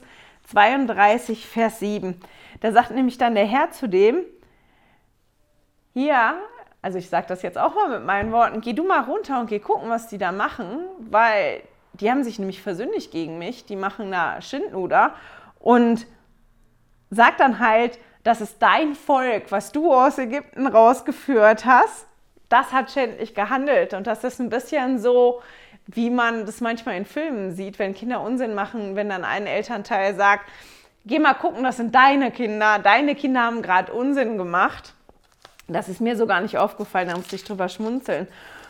[0.50, 2.20] 32, Vers 7.
[2.58, 4.24] Da sagt nämlich dann der Herr zu dem,
[5.94, 6.34] hier,
[6.82, 9.46] also ich sage das jetzt auch mal mit meinen Worten, geh du mal runter und
[9.46, 11.62] geh gucken, was die da machen, weil
[11.92, 15.14] die haben sich nämlich versündigt gegen mich, die machen da Schindluder
[15.60, 16.04] und
[17.10, 22.08] sagt dann halt, das ist dein Volk, was du aus Ägypten rausgeführt hast
[22.48, 23.94] das hat schändlich gehandelt.
[23.94, 25.42] Und das ist ein bisschen so,
[25.86, 30.14] wie man das manchmal in Filmen sieht, wenn Kinder Unsinn machen, wenn dann ein Elternteil
[30.14, 30.48] sagt,
[31.04, 34.94] geh mal gucken, das sind deine Kinder, deine Kinder haben gerade Unsinn gemacht.
[35.68, 38.28] Das ist mir so gar nicht aufgefallen, da musste ich drüber schmunzeln.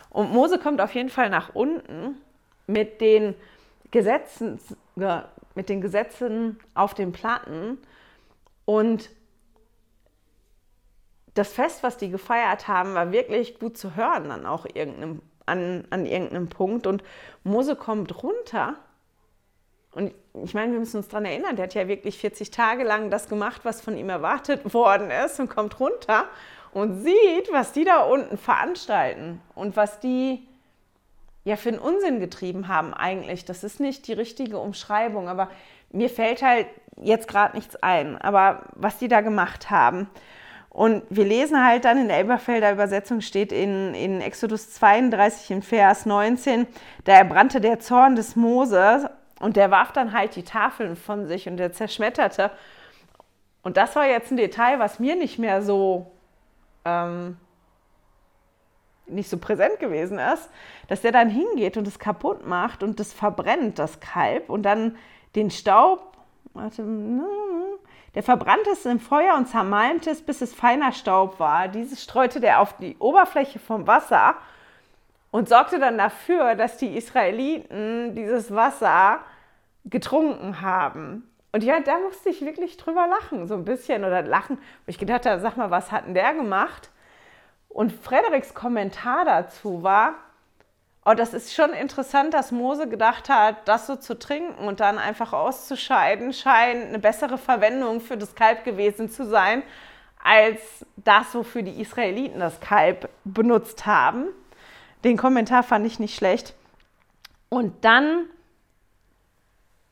[0.09, 2.21] Und Mose kommt auf jeden Fall nach unten
[2.65, 3.35] mit den
[3.91, 4.59] Gesetzen,
[5.55, 7.77] mit den Gesetzen auf den Platten
[8.65, 9.09] und
[11.37, 15.85] das Fest, was die gefeiert haben, war wirklich gut zu hören dann auch irgendeinem, an,
[15.89, 16.87] an irgendeinem Punkt.
[16.87, 17.03] Und
[17.43, 18.75] Mose kommt runter.
[19.91, 23.09] Und ich meine, wir müssen uns daran erinnern, der hat ja wirklich 40 Tage lang
[23.09, 26.25] das gemacht, was von ihm erwartet worden ist und kommt runter
[26.71, 30.47] und sieht, was die da unten veranstalten und was die
[31.43, 33.45] ja für einen Unsinn getrieben haben eigentlich.
[33.45, 35.49] Das ist nicht die richtige Umschreibung, aber
[35.91, 36.67] mir fällt halt
[37.01, 38.17] jetzt gerade nichts ein.
[38.17, 40.09] Aber was die da gemacht haben.
[40.69, 45.61] Und wir lesen halt dann in der Elberfelder Übersetzung steht in, in Exodus 32 in
[45.61, 46.67] Vers 19,
[47.05, 49.05] da erbrannte der Zorn des Moses
[49.39, 52.51] und der warf dann halt die Tafeln von sich und der zerschmetterte.
[53.63, 56.11] Und das war jetzt ein Detail, was mir nicht mehr so
[56.85, 57.37] ähm,
[59.07, 60.49] nicht so präsent gewesen ist,
[60.87, 64.97] dass der dann hingeht und es kaputt macht und das verbrennt, das Kalb, und dann
[65.35, 66.17] den Staub,
[66.53, 67.25] warte, ne,
[68.17, 71.67] der verbrannte es im Feuer und zermalmte es, bis es feiner Staub war.
[71.67, 74.33] Dieses streute der auf die Oberfläche vom Wasser
[75.29, 79.19] und sorgte dann dafür, dass die Israeliten dieses Wasser
[79.85, 81.29] getrunken haben.
[81.51, 84.97] Und ja, da musste ich wirklich drüber lachen, so ein bisschen oder lachen, wo ich
[84.97, 86.89] gedacht sag mal, was hat denn der gemacht?
[87.69, 90.15] Und Frederiks Kommentar dazu war,
[91.09, 94.97] Oh, das ist schon interessant, dass Mose gedacht hat, das so zu trinken und dann
[94.97, 99.63] einfach auszuscheiden, scheint eine bessere Verwendung für das Kalb gewesen zu sein,
[100.21, 100.59] als
[100.97, 104.25] das, wofür die Israeliten das Kalb benutzt haben.
[105.05, 106.55] Den Kommentar fand ich nicht schlecht.
[107.47, 108.25] Und dann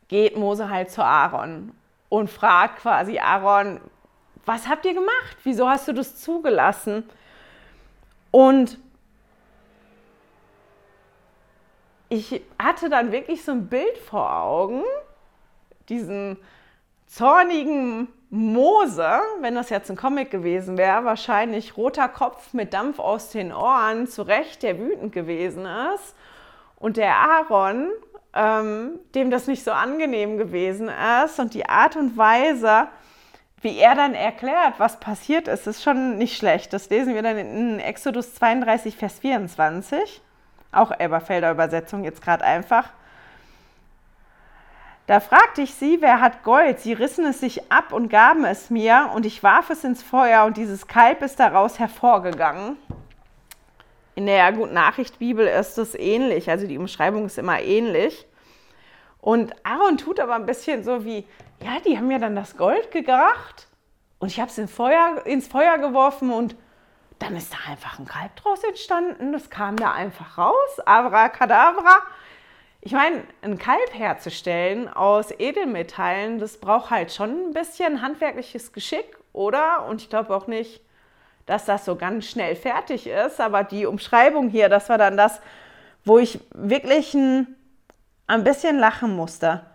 [0.09, 1.71] geht Mose halt zu Aaron
[2.09, 3.79] und fragt quasi Aaron,
[4.45, 5.37] was habt ihr gemacht?
[5.43, 7.07] Wieso hast du das zugelassen?
[8.31, 8.79] Und
[12.15, 14.83] ich hatte dann wirklich so ein Bild vor Augen,
[15.89, 16.37] diesen
[17.07, 23.29] zornigen Mose, wenn das jetzt ein Comic gewesen wäre, wahrscheinlich roter Kopf mit Dampf aus
[23.29, 26.15] den Ohren, zu Recht, der wütend gewesen ist.
[26.77, 27.89] Und der Aaron,
[28.33, 30.89] ähm, dem das nicht so angenehm gewesen
[31.23, 31.39] ist.
[31.39, 32.87] Und die Art und Weise,
[33.61, 36.73] wie er dann erklärt, was passiert ist, ist schon nicht schlecht.
[36.73, 40.21] Das lesen wir dann in Exodus 32, Vers 24
[40.75, 42.89] auch Elberfelder Übersetzung jetzt gerade einfach.
[45.07, 46.79] Da fragte ich sie, wer hat Gold?
[46.79, 50.45] Sie rissen es sich ab und gaben es mir, und ich warf es ins Feuer,
[50.45, 52.77] und dieses Kalb ist daraus hervorgegangen.
[54.15, 58.25] In der Gute Nachricht Bibel ist es ähnlich, also die Umschreibung ist immer ähnlich.
[59.19, 61.25] Und Aaron tut aber ein bisschen so wie,
[61.63, 63.67] ja, die haben ja dann das Gold gebracht
[64.19, 66.55] und ich habe es Feuer, ins Feuer geworfen und
[67.19, 69.31] dann ist da einfach ein Kalb draus entstanden.
[69.31, 70.79] Das kam da einfach raus.
[70.85, 71.99] Abracadabra.
[72.81, 79.17] Ich meine, ein Kalb herzustellen aus Edelmetallen, das braucht halt schon ein bisschen handwerkliches Geschick,
[79.33, 79.85] oder?
[79.87, 80.81] Und ich glaube auch nicht,
[81.47, 83.41] dass das so ganz schnell fertig ist.
[83.41, 85.41] Aber die Umschreibung hier, das war dann das,
[86.03, 87.55] wo ich wirklich ein,
[88.27, 89.65] ein bisschen lachen musste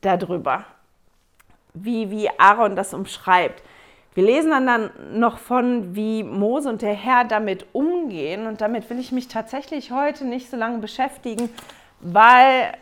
[0.00, 0.64] darüber,
[1.74, 3.62] wie, wie Aaron das umschreibt.
[4.16, 8.46] Wir lesen dann, noch von, wie Mose und der Herr damit umgehen.
[8.46, 11.50] Und damit will ich mich tatsächlich heute nicht so lange beschäftigen,
[12.00, 12.72] weil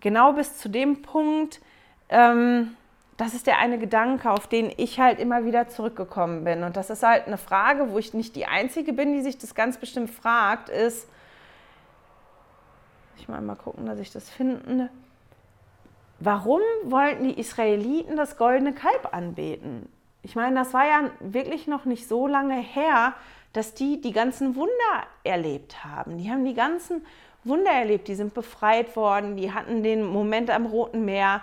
[0.00, 1.62] genau bis zu dem Punkt,
[2.10, 2.76] ähm,
[3.16, 6.62] das ist der eine Gedanke, auf den ich halt immer wieder zurückgekommen bin.
[6.62, 9.54] Und das ist halt eine Frage, wo ich nicht die Einzige bin, die sich das
[9.54, 11.08] ganz bestimmt fragt, ist,
[13.16, 14.90] ich mal mal gucken, dass ich das finde.
[16.20, 19.88] Warum wollten die Israeliten das goldene Kalb anbeten?
[20.28, 23.14] Ich meine, das war ja wirklich noch nicht so lange her,
[23.54, 26.18] dass die die ganzen Wunder erlebt haben.
[26.18, 27.02] Die haben die ganzen
[27.44, 31.42] Wunder erlebt, die sind befreit worden, die hatten den Moment am Roten Meer.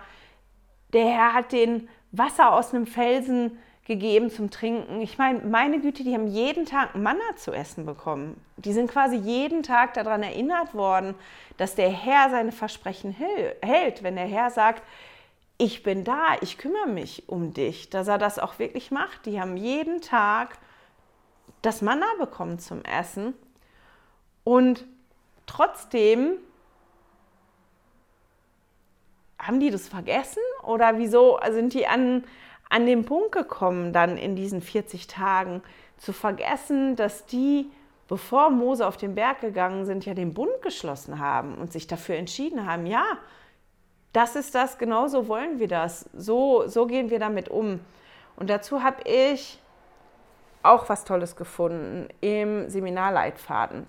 [0.94, 5.02] Der Herr hat den Wasser aus einem Felsen gegeben zum Trinken.
[5.02, 8.40] Ich meine, meine Güte, die haben jeden Tag Manna zu essen bekommen.
[8.58, 11.16] Die sind quasi jeden Tag daran erinnert worden,
[11.58, 13.16] dass der Herr seine Versprechen
[13.62, 14.04] hält.
[14.04, 14.84] Wenn der Herr sagt,
[15.58, 19.26] ich bin da, ich kümmere mich um dich, dass er das auch wirklich macht.
[19.26, 20.58] Die haben jeden Tag
[21.62, 23.34] das Manna bekommen zum Essen
[24.44, 24.86] und
[25.46, 26.38] trotzdem
[29.40, 32.24] haben die das vergessen oder wieso sind die an,
[32.70, 35.62] an den Punkt gekommen, dann in diesen 40 Tagen
[35.98, 37.72] zu vergessen, dass die,
[38.08, 42.16] bevor Mose auf den Berg gegangen sind, ja den Bund geschlossen haben und sich dafür
[42.16, 43.06] entschieden haben, ja,
[44.16, 47.80] das ist das, genau so wollen wir das, so, so gehen wir damit um.
[48.36, 49.60] Und dazu habe ich
[50.64, 53.86] auch was Tolles gefunden im Seminarleitfaden.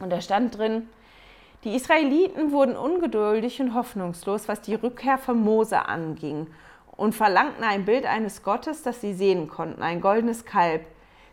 [0.00, 0.88] Und da stand drin,
[1.64, 6.46] die Israeliten wurden ungeduldig und hoffnungslos, was die Rückkehr von Mose anging
[6.96, 10.84] und verlangten ein Bild eines Gottes, das sie sehen konnten, ein goldenes Kalb.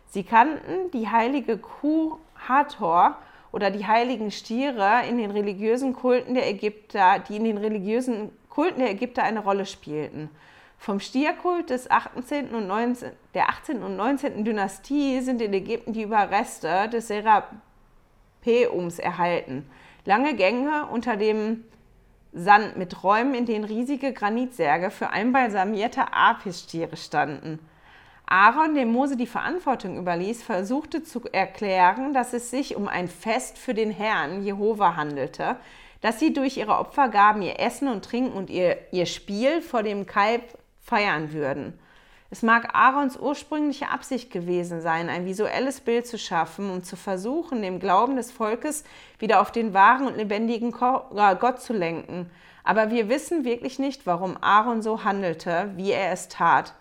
[0.06, 3.16] Sie kannten die heilige Kuh Hathor
[3.52, 8.80] oder die heiligen Stiere in den religiösen Kulten der Ägypter, die in den religiösen Kulten
[8.80, 10.30] der Ägypter eine Rolle spielten.
[10.78, 12.54] Vom Stierkult des 18.
[12.54, 13.82] und 19, der 18.
[13.82, 14.44] und 19.
[14.44, 19.68] Dynastie sind in Ägypten die Überreste des Serapeums erhalten.
[20.04, 21.64] Lange Gänge unter dem
[22.32, 27.58] Sand mit Räumen, in denen riesige Granitsärge für einbalsamierte Apisstiere standen.
[28.30, 33.56] Aaron, dem Mose die Verantwortung überließ, versuchte zu erklären, dass es sich um ein Fest
[33.56, 35.56] für den Herrn Jehova handelte,
[36.02, 40.04] dass sie durch ihre Opfergaben ihr Essen und Trinken und ihr, ihr Spiel vor dem
[40.04, 40.42] Kalb
[40.82, 41.78] feiern würden.
[42.30, 47.62] Es mag Aarons ursprüngliche Absicht gewesen sein, ein visuelles Bild zu schaffen, um zu versuchen,
[47.62, 48.84] den Glauben des Volkes
[49.18, 52.30] wieder auf den wahren und lebendigen äh, Gott zu lenken.
[52.62, 56.74] Aber wir wissen wirklich nicht, warum Aaron so handelte, wie er es tat.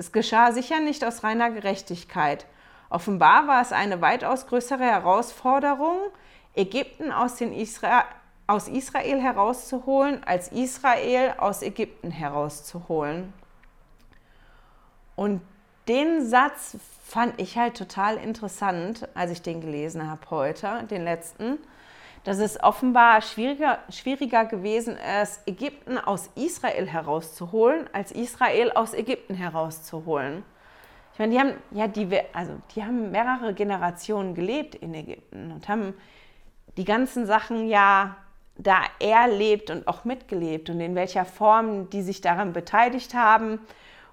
[0.00, 2.46] Es geschah sicher nicht aus reiner Gerechtigkeit.
[2.88, 5.98] Offenbar war es eine weitaus größere Herausforderung,
[6.54, 8.06] Ägypten aus, Isra
[8.46, 13.34] aus Israel herauszuholen, als Israel aus Ägypten herauszuholen.
[15.16, 15.42] Und
[15.86, 21.58] den Satz fand ich halt total interessant, als ich den gelesen habe heute, den letzten,
[22.24, 29.34] dass es offenbar schwieriger, schwieriger gewesen ist, Ägypten aus Israel herauszuholen, als Israel aus Ägypten
[29.34, 30.42] herauszuholen.
[31.12, 35.68] Ich meine, die haben, ja, die, also die haben mehrere Generationen gelebt in Ägypten und
[35.68, 35.94] haben
[36.76, 38.16] die ganzen Sachen ja
[38.56, 43.58] da erlebt und auch mitgelebt und in welcher Form die sich daran beteiligt haben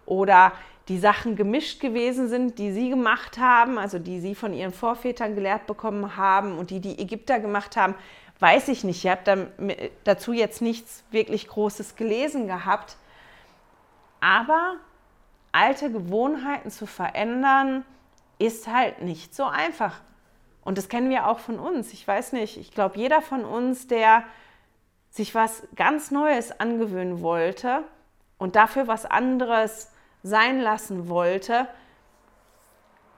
[0.05, 0.53] oder
[0.87, 5.35] die Sachen gemischt gewesen sind, die sie gemacht haben, also die sie von ihren Vorvätern
[5.35, 7.95] gelehrt bekommen haben und die die Ägypter gemacht haben,
[8.39, 9.03] weiß ich nicht.
[9.03, 9.51] Ich habe
[10.03, 12.97] dazu jetzt nichts wirklich Großes gelesen gehabt.
[14.21, 14.75] Aber
[15.51, 17.83] alte Gewohnheiten zu verändern,
[18.39, 20.01] ist halt nicht so einfach.
[20.63, 21.93] Und das kennen wir auch von uns.
[21.93, 24.23] Ich weiß nicht, ich glaube, jeder von uns, der
[25.09, 27.83] sich was ganz Neues angewöhnen wollte
[28.37, 29.91] und dafür was anderes
[30.27, 31.67] sein lassen wollte,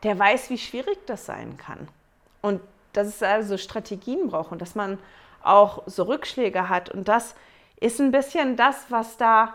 [0.03, 1.87] der weiß, wie schwierig das sein kann.
[2.41, 2.61] Und
[2.93, 4.97] dass es also Strategien braucht und dass man
[5.43, 6.89] auch so Rückschläge hat.
[6.89, 7.35] Und das
[7.79, 9.53] ist ein bisschen das, was da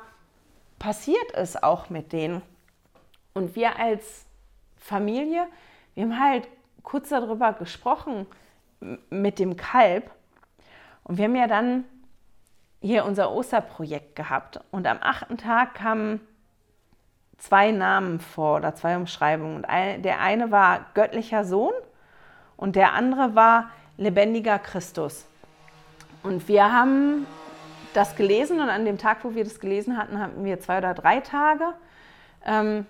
[0.79, 2.43] passiert ist, auch mit denen.
[3.33, 4.27] Und wir als
[4.79, 5.47] Familie,
[5.95, 6.49] wir haben halt
[6.83, 8.27] kurz darüber gesprochen
[9.11, 10.11] mit dem Kalb.
[11.05, 11.85] Und wir haben ja dann
[12.81, 14.61] hier unser Osterprojekt gehabt.
[14.71, 16.21] Und am achten Tag kam
[17.45, 19.57] zwei Namen vor oder zwei Umschreibungen.
[19.65, 21.75] Und der eine war göttlicher Sohn
[22.57, 25.27] und der andere war lebendiger Christus.
[26.23, 27.27] Und wir haben
[27.93, 30.95] das gelesen und an dem Tag, wo wir das gelesen hatten, hatten wir zwei oder
[30.95, 31.67] drei Tage,
[32.47, 32.87] ähm,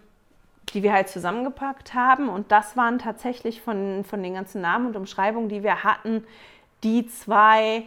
[0.72, 2.28] die wir halt zusammengepackt haben.
[2.28, 6.24] Und das waren tatsächlich von, von den ganzen Namen und Umschreibungen, die wir hatten,
[6.84, 7.82] die zwei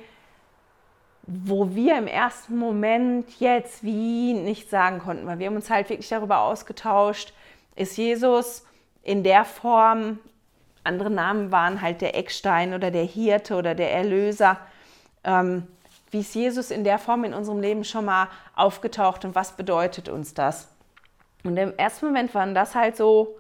[1.28, 5.90] wo wir im ersten Moment jetzt wie nicht sagen konnten, weil wir haben uns halt
[5.90, 7.34] wirklich darüber ausgetauscht,
[7.76, 8.66] ist Jesus
[9.04, 10.20] in der Form,
[10.86, 14.58] andere Namen waren halt der Eckstein oder der Hirte oder der Erlöser,
[15.26, 15.68] ähm,
[16.12, 20.08] wie ist Jesus in der Form in unserem Leben schon mal aufgetaucht und was bedeutet
[20.08, 20.70] uns das?
[21.44, 23.38] Und im ersten Moment waren das halt so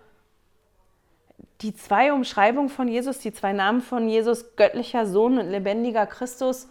[1.61, 6.67] die zwei Umschreibungen von Jesus, die zwei Namen von Jesus, göttlicher Sohn und lebendiger Christus,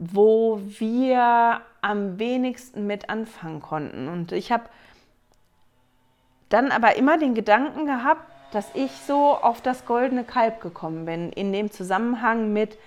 [0.00, 4.08] wo wir am wenigsten mit anfangen konnten.
[4.08, 4.64] Und ich habe
[6.48, 11.30] dann aber immer den Gedanken gehabt, dass ich so auf das goldene Kalb gekommen bin,
[11.30, 12.78] in dem Zusammenhang mit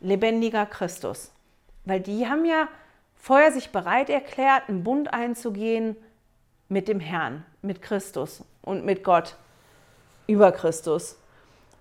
[0.00, 1.32] lebendiger Christus.
[1.86, 2.68] Weil die haben ja
[3.16, 5.96] vorher sich bereit erklärt, einen Bund einzugehen
[6.68, 9.36] mit dem Herrn, mit Christus und mit Gott
[10.26, 11.18] über Christus.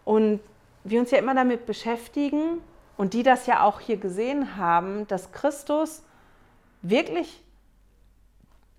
[0.06, 0.40] Und
[0.86, 2.62] wir uns ja immer damit beschäftigen,
[2.98, 6.04] und die das ja auch hier gesehen haben, dass Christus
[6.82, 7.44] wirklich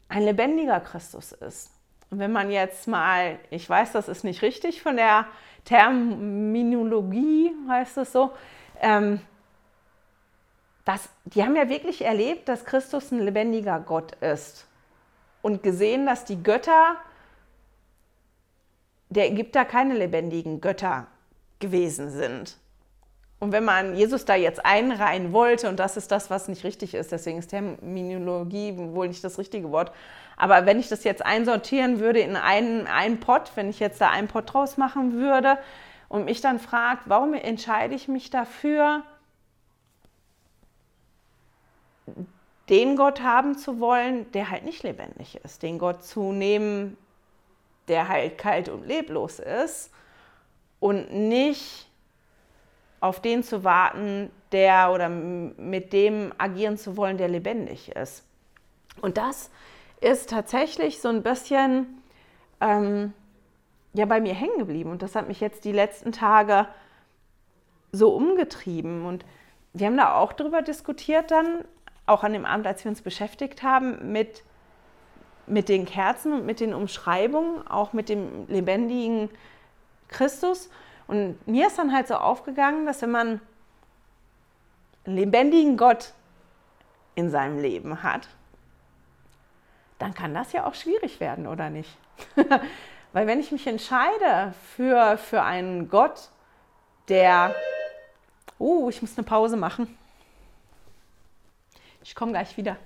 [0.09, 1.71] ein lebendiger Christus ist.
[2.11, 5.27] Und wenn man jetzt mal, ich weiß, das ist nicht richtig von der
[5.65, 8.33] Terminologie, heißt es so,
[8.81, 9.21] ähm,
[10.85, 14.67] das, die haben ja wirklich erlebt, dass Christus ein lebendiger Gott ist
[15.43, 16.97] und gesehen, dass die Götter
[19.11, 21.07] der Ägypter keine lebendigen Götter
[21.59, 22.57] gewesen sind.
[23.41, 26.95] Und wenn man Jesus da jetzt einreihen wollte, und das ist das, was nicht richtig
[26.95, 29.93] ist, deswegen ist Terminologie wohl nicht das richtige Wort,
[30.37, 34.11] aber wenn ich das jetzt einsortieren würde in einen, einen Pott, wenn ich jetzt da
[34.11, 35.59] einen Pott draus machen würde
[36.09, 39.03] und mich dann fragt, warum entscheide ich mich dafür,
[42.69, 46.97] den Gott haben zu wollen, der halt nicht lebendig ist, den Gott zu nehmen,
[47.87, 49.91] der halt kalt und leblos ist
[50.81, 51.88] und nicht
[53.01, 58.25] auf den zu warten, der oder mit dem agieren zu wollen, der lebendig ist.
[59.01, 59.51] Und das
[60.01, 62.03] ist tatsächlich so ein bisschen
[62.61, 63.13] ähm,
[63.95, 66.67] ja bei mir hängen geblieben und das hat mich jetzt die letzten Tage
[67.93, 69.25] so umgetrieben und
[69.73, 71.65] wir haben da auch drüber diskutiert dann,
[72.07, 74.43] auch an dem Abend, als wir uns beschäftigt haben, mit,
[75.47, 79.29] mit den Kerzen und mit den Umschreibungen, auch mit dem lebendigen
[80.09, 80.71] Christus.
[81.09, 83.41] Und mir ist dann halt so aufgegangen, dass wenn man
[85.05, 86.13] einen lebendigen Gott
[87.15, 88.29] in seinem Leben hat,
[89.99, 91.91] dann kann das ja auch schwierig werden, oder nicht?
[93.13, 96.29] Weil wenn ich mich entscheide für, für einen Gott,
[97.09, 97.55] der...
[98.61, 99.97] Uh, ich muss eine Pause machen.
[102.03, 102.77] Ich komme gleich wieder.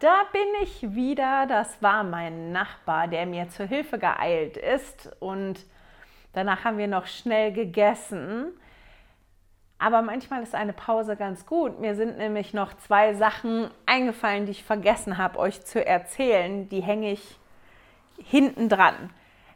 [0.00, 1.46] Da bin ich wieder.
[1.46, 5.10] Das war mein Nachbar, der mir zur Hilfe geeilt ist.
[5.20, 5.64] Und
[6.32, 8.52] danach haben wir noch schnell gegessen.
[9.78, 11.78] Aber manchmal ist eine Pause ganz gut.
[11.78, 16.68] Mir sind nämlich noch zwei Sachen eingefallen, die ich vergessen habe, euch zu erzählen.
[16.68, 17.38] Die hänge ich
[18.18, 19.10] hinten dran.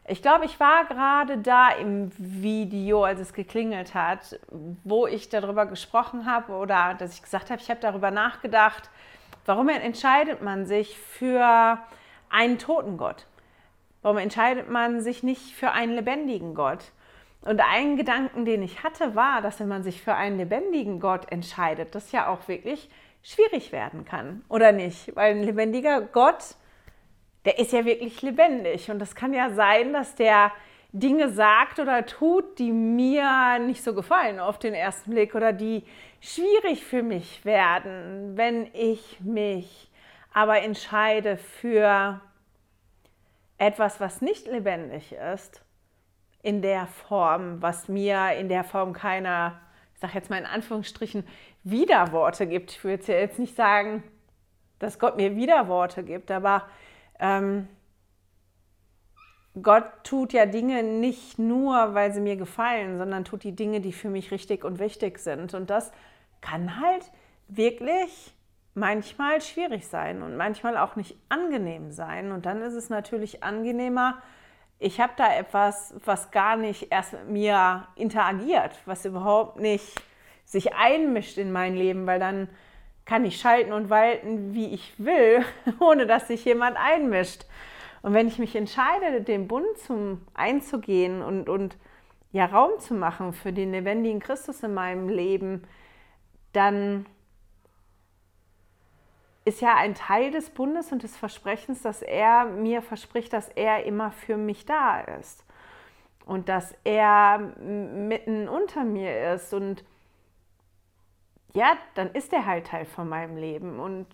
[0.07, 4.41] Ich glaube, ich war gerade da im Video, als es geklingelt hat,
[4.85, 8.89] wo ich darüber gesprochen habe oder dass ich gesagt habe, ich habe darüber nachgedacht,
[9.49, 11.79] warum entscheidet man sich für
[12.31, 13.27] einen toten Gott?
[14.03, 16.93] Warum entscheidet man sich nicht für einen lebendigen Gott?
[17.43, 21.33] Und ein Gedanken, den ich hatte, war, dass wenn man sich für einen lebendigen Gott
[21.33, 22.91] entscheidet, das ja auch wirklich
[23.23, 25.17] schwierig werden kann, oder nicht?
[25.17, 26.57] Weil ein lebendiger Gott
[27.49, 28.91] der ist ja wirklich lebendig.
[28.91, 30.53] Und es kann ja sein, dass der
[30.93, 35.85] Dinge sagt oder tut, die mir nicht so gefallen auf den ersten Blick oder die
[36.21, 39.91] schwierig für mich werden, wenn ich mich
[40.33, 42.21] aber entscheide für
[43.59, 45.63] etwas, was nicht lebendig ist,
[46.43, 49.61] in der Form, was mir in der Form keiner,
[49.95, 51.27] ich sage jetzt mal in Anführungsstrichen,
[51.65, 52.71] Widerworte gibt.
[52.71, 54.05] Ich würde jetzt nicht sagen,
[54.79, 56.67] dass Gott mir Widerworte gibt, aber
[57.19, 57.69] ähm,
[59.63, 63.93] Gott tut ja Dinge nicht nur, weil sie mir gefallen, sondern tut die Dinge, die
[63.93, 65.55] für mich richtig und wichtig sind.
[65.55, 65.91] Und das
[66.41, 67.11] kann halt
[67.49, 68.35] wirklich
[68.75, 72.33] manchmal schwierig sein und manchmal auch nicht angenehm sein.
[72.33, 74.23] Und dann ist es natürlich angenehmer,
[74.81, 80.01] ich habe da etwas, was gar nicht erst mit mir interagiert, was überhaupt nicht
[80.45, 82.49] sich einmischt in mein Leben, weil dann
[83.05, 85.45] kann ich schalten und walten, wie ich will,
[85.81, 87.45] ohne dass sich jemand einmischt.
[88.09, 91.77] Und wenn ich mich entscheide, den Bund zum einzugehen und, und
[92.33, 95.65] ja Raum zu machen für den lebendigen Christus in meinem Leben,
[96.55, 97.05] dann
[99.45, 103.85] ist ja ein Teil des Bundes und des Versprechens, dass er mir verspricht, dass er
[103.85, 105.45] immer für mich da ist
[106.25, 109.85] und dass er mitten unter mir ist und
[111.53, 113.79] ja, dann ist er halt Teil von meinem Leben.
[113.79, 114.07] Und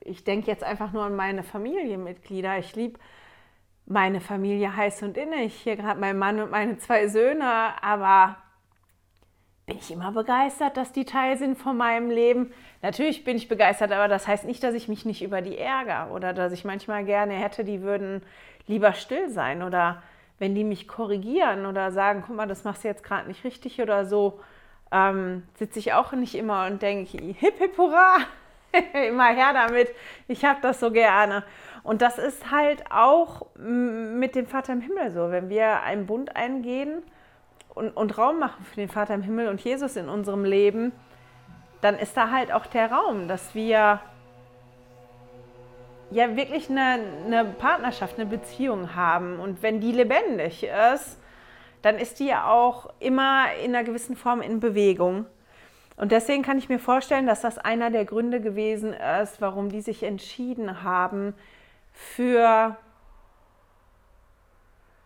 [0.00, 2.58] ich denke jetzt einfach nur an meine Familienmitglieder.
[2.58, 2.98] Ich liebe
[3.92, 5.54] meine Familie heiß und innig.
[5.54, 7.44] Hier gerade mein Mann und meine zwei Söhne.
[7.82, 8.36] Aber
[9.66, 12.52] bin ich immer begeistert, dass die Teil sind von meinem Leben?
[12.82, 16.12] Natürlich bin ich begeistert, aber das heißt nicht, dass ich mich nicht über die ärgere
[16.12, 18.22] oder dass ich manchmal gerne hätte, die würden
[18.66, 20.02] lieber still sein oder
[20.38, 23.80] wenn die mich korrigieren oder sagen, guck mal, das machst du jetzt gerade nicht richtig
[23.80, 24.40] oder so
[24.92, 28.18] ähm, sitze ich auch nicht immer und denke, hip hip hurra,
[28.92, 29.88] immer her damit,
[30.28, 31.44] ich habe das so gerne.
[31.84, 36.36] Und das ist halt auch mit dem Vater im Himmel so, wenn wir einen Bund
[36.36, 37.02] eingehen
[37.74, 40.92] und, und Raum machen für den Vater im Himmel und Jesus in unserem Leben,
[41.80, 44.00] dann ist da halt auch der Raum, dass wir
[46.12, 49.40] ja wirklich eine, eine Partnerschaft, eine Beziehung haben.
[49.40, 51.18] Und wenn die lebendig ist,
[51.80, 55.26] dann ist die ja auch immer in einer gewissen Form in Bewegung.
[55.96, 59.80] Und deswegen kann ich mir vorstellen, dass das einer der Gründe gewesen ist, warum die
[59.80, 61.34] sich entschieden haben
[61.92, 62.76] für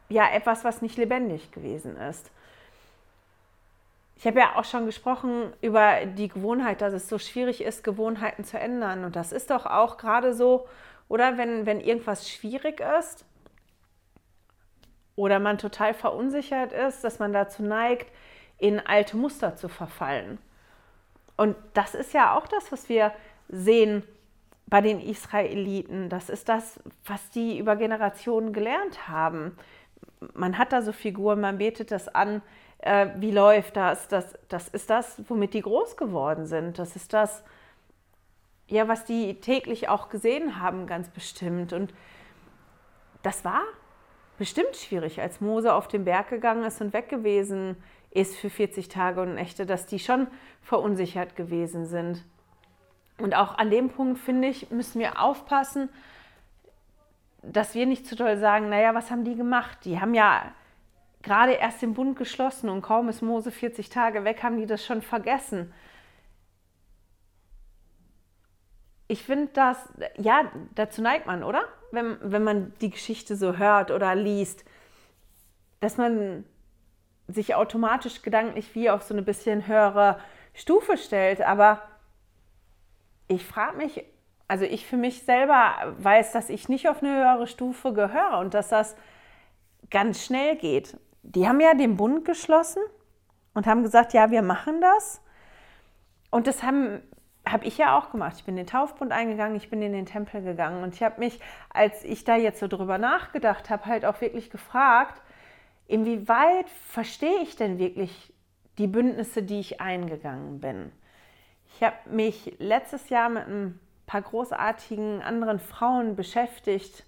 [0.08, 2.30] ja, etwas, was nicht lebendig gewesen ist.
[4.16, 8.44] Ich habe ja auch schon gesprochen über die Gewohnheit, dass es so schwierig ist, Gewohnheiten
[8.44, 9.04] zu ändern.
[9.04, 10.66] Und das ist doch auch gerade so
[11.08, 13.24] oder wenn, wenn irgendwas schwierig ist
[15.16, 18.10] oder man total verunsichert ist, dass man dazu neigt,
[18.58, 20.38] in alte Muster zu verfallen.
[21.36, 23.12] Und das ist ja auch das, was wir
[23.48, 24.02] sehen
[24.66, 26.08] bei den Israeliten.
[26.08, 29.56] Das ist das, was die über Generationen gelernt haben.
[30.34, 32.42] Man hat da so Figuren, man betet das an.
[32.78, 34.08] Äh, wie läuft das?
[34.08, 34.36] das?
[34.48, 36.78] Das ist das, womit die groß geworden sind.
[36.78, 37.44] Das ist das,
[38.68, 41.72] ja, was die täglich auch gesehen haben, ganz bestimmt.
[41.72, 41.94] Und
[43.22, 43.62] das war
[44.38, 47.76] bestimmt schwierig, als Mose auf den Berg gegangen ist und weg gewesen
[48.10, 50.26] ist für 40 Tage und Nächte, dass die schon
[50.62, 52.24] verunsichert gewesen sind.
[53.18, 55.88] Und auch an dem Punkt, finde ich, müssen wir aufpassen,
[57.42, 59.78] dass wir nicht zu doll sagen, naja, was haben die gemacht?
[59.84, 60.52] Die haben ja
[61.22, 64.84] gerade erst den Bund geschlossen und kaum ist Mose 40 Tage weg, haben die das
[64.84, 65.72] schon vergessen.
[69.08, 71.62] Ich finde das, ja, dazu neigt man, oder?
[71.92, 74.64] Wenn, wenn man die Geschichte so hört oder liest,
[75.80, 76.44] dass man
[77.28, 80.20] sich automatisch gedanklich wie auf so eine bisschen höhere
[80.54, 81.40] Stufe stellt.
[81.40, 81.82] Aber
[83.28, 84.04] ich frage mich,
[84.48, 88.54] also ich für mich selber weiß, dass ich nicht auf eine höhere Stufe gehöre und
[88.54, 88.96] dass das
[89.90, 90.96] ganz schnell geht.
[91.22, 92.82] Die haben ja den Bund geschlossen
[93.54, 95.20] und haben gesagt, ja, wir machen das.
[96.30, 97.02] Und das haben
[97.48, 98.34] habe ich ja auch gemacht.
[98.38, 101.20] Ich bin in den Taufbund eingegangen, ich bin in den Tempel gegangen und ich habe
[101.20, 101.38] mich,
[101.70, 105.22] als ich da jetzt so drüber nachgedacht habe, halt auch wirklich gefragt,
[105.86, 108.34] inwieweit verstehe ich denn wirklich
[108.78, 110.92] die Bündnisse, die ich eingegangen bin?
[111.76, 117.04] Ich habe mich letztes Jahr mit ein paar großartigen anderen Frauen beschäftigt,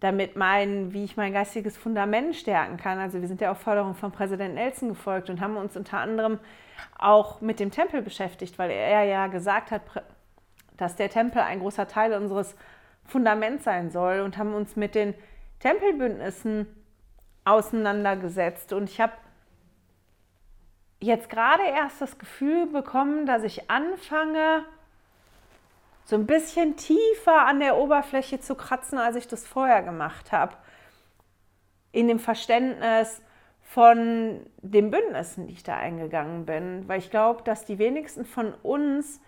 [0.00, 2.98] damit mein, wie ich mein geistiges Fundament stärken kann.
[2.98, 6.38] Also wir sind der Aufforderung von Präsident Nelson gefolgt und haben uns unter anderem
[6.98, 9.80] auch mit dem Tempel beschäftigt, weil er ja gesagt hat,
[10.76, 12.56] dass der Tempel ein großer Teil unseres
[13.06, 15.14] Fundaments sein soll und haben uns mit den
[15.60, 16.66] Tempelbündnissen
[17.46, 18.74] auseinandergesetzt.
[18.74, 19.14] Und ich habe
[21.00, 24.64] jetzt gerade erst das Gefühl bekommen, dass ich anfange,
[26.04, 30.56] so ein bisschen tiefer an der Oberfläche zu kratzen, als ich das vorher gemacht habe.
[31.92, 33.20] In dem Verständnis
[33.60, 36.88] von den Bündnissen, die ich da eingegangen bin.
[36.88, 39.20] Weil ich glaube, dass die wenigsten von uns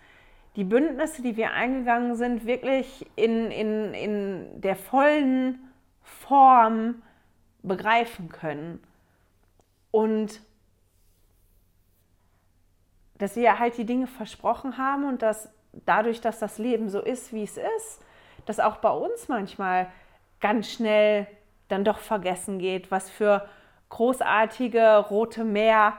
[0.55, 5.59] die Bündnisse, die wir eingegangen sind, wirklich in, in, in der vollen
[6.01, 7.03] Form
[7.61, 8.81] begreifen können.
[9.91, 10.41] Und
[13.21, 15.53] dass wir halt die Dinge versprochen haben und dass
[15.85, 18.01] dadurch, dass das Leben so ist, wie es ist,
[18.47, 19.87] dass auch bei uns manchmal
[20.39, 21.27] ganz schnell
[21.67, 23.47] dann doch vergessen geht, was für
[23.89, 25.93] großartige rote Meer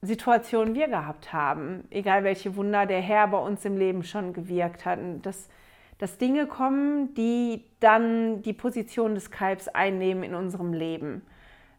[0.00, 4.86] Situationen wir gehabt haben, egal welche Wunder der Herr bei uns im Leben schon gewirkt
[4.86, 4.98] hat.
[4.98, 5.50] Und dass,
[5.98, 11.26] dass Dinge kommen, die dann die Position des Kalbs einnehmen in unserem Leben.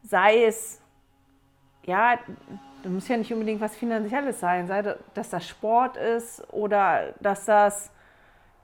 [0.03, 0.81] Sei es
[1.85, 2.19] ja,
[2.83, 7.13] das muss ja nicht unbedingt was Finanzielles sein, sei das, dass das Sport ist oder
[7.19, 7.91] dass das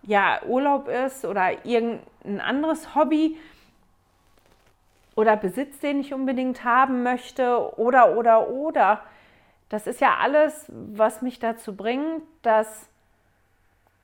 [0.03, 3.37] ja Urlaub ist oder irgendein anderes Hobby
[5.15, 9.01] oder Besitz, den ich unbedingt haben möchte oder oder oder.
[9.69, 12.89] Das ist ja alles, was mich dazu bringt, dass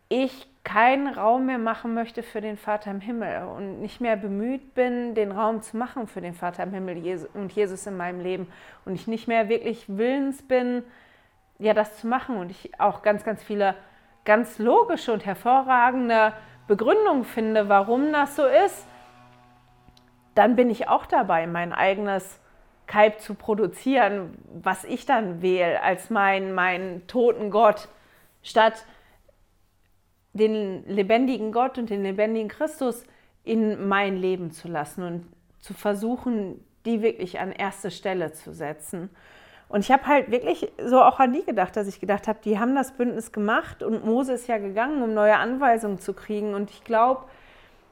[0.07, 4.75] ich keinen Raum mehr machen möchte für den Vater im Himmel und nicht mehr bemüht
[4.75, 8.47] bin, den Raum zu machen für den Vater im Himmel und Jesus in meinem Leben
[8.85, 10.83] und ich nicht mehr wirklich willens bin,
[11.57, 13.73] ja, das zu machen und ich auch ganz, ganz viele
[14.25, 16.33] ganz logische und hervorragende
[16.67, 18.85] Begründungen finde, warum das so ist,
[20.35, 22.39] dann bin ich auch dabei, mein eigenes
[22.85, 27.87] Kalb zu produzieren, was ich dann wähle als mein, mein toten Gott,
[28.43, 28.85] statt
[30.33, 33.03] den lebendigen Gott und den lebendigen Christus
[33.43, 35.25] in mein Leben zu lassen und
[35.59, 39.09] zu versuchen, die wirklich an erste Stelle zu setzen.
[39.67, 42.57] Und ich habe halt wirklich so auch an die gedacht, dass ich gedacht habe, die
[42.57, 46.55] haben das Bündnis gemacht und Mose ist ja gegangen, um neue Anweisungen zu kriegen.
[46.55, 47.25] Und ich glaube,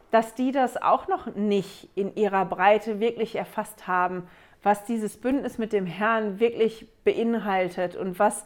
[0.09, 4.27] dass die das auch noch nicht in ihrer Breite wirklich erfasst haben,
[4.63, 8.43] was dieses Bündnis mit dem Herrn wirklich beinhaltet und was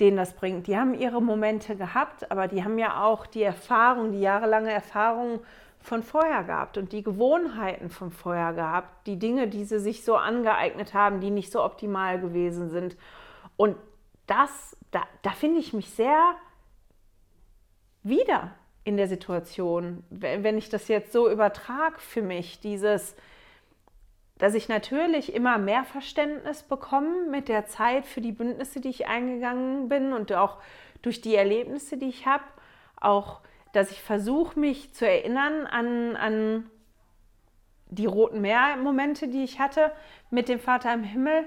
[0.00, 0.66] denen das bringt.
[0.66, 5.40] Die haben ihre Momente gehabt, aber die haben ja auch die Erfahrung, die jahrelange Erfahrung
[5.80, 10.16] von vorher gehabt und die Gewohnheiten von vorher gehabt, die Dinge, die sie sich so
[10.16, 12.96] angeeignet haben, die nicht so optimal gewesen sind.
[13.56, 13.76] Und
[14.26, 16.34] das, da, da finde ich mich sehr
[18.02, 18.52] wieder
[18.84, 23.14] in der Situation, wenn ich das jetzt so übertrage für mich, dieses,
[24.40, 29.06] dass ich natürlich immer mehr Verständnis bekomme mit der Zeit für die Bündnisse, die ich
[29.06, 30.56] eingegangen bin und auch
[31.02, 32.44] durch die Erlebnisse, die ich habe,
[33.00, 33.40] auch
[33.72, 36.70] dass ich versuche, mich zu erinnern an, an
[37.90, 39.92] die Roten Meer-Momente, die ich hatte
[40.30, 41.44] mit dem Vater im Himmel.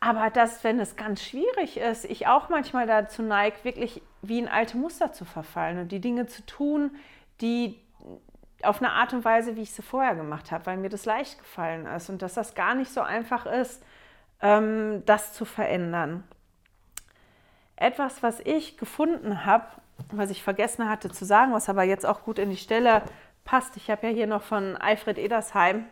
[0.00, 4.48] Aber dass, wenn es ganz schwierig ist, ich auch manchmal dazu neige, wirklich wie in
[4.48, 6.92] alte Muster zu verfallen und die Dinge zu tun,
[7.40, 7.78] die
[8.62, 11.38] auf eine Art und Weise, wie ich sie vorher gemacht habe, weil mir das leicht
[11.38, 13.82] gefallen ist und dass das gar nicht so einfach ist,
[14.40, 16.24] ähm, das zu verändern.
[17.76, 19.66] Etwas, was ich gefunden habe,
[20.12, 23.02] was ich vergessen hatte zu sagen, was aber jetzt auch gut in die Stelle
[23.44, 23.76] passt.
[23.76, 25.86] Ich habe ja hier noch von Alfred Edersheim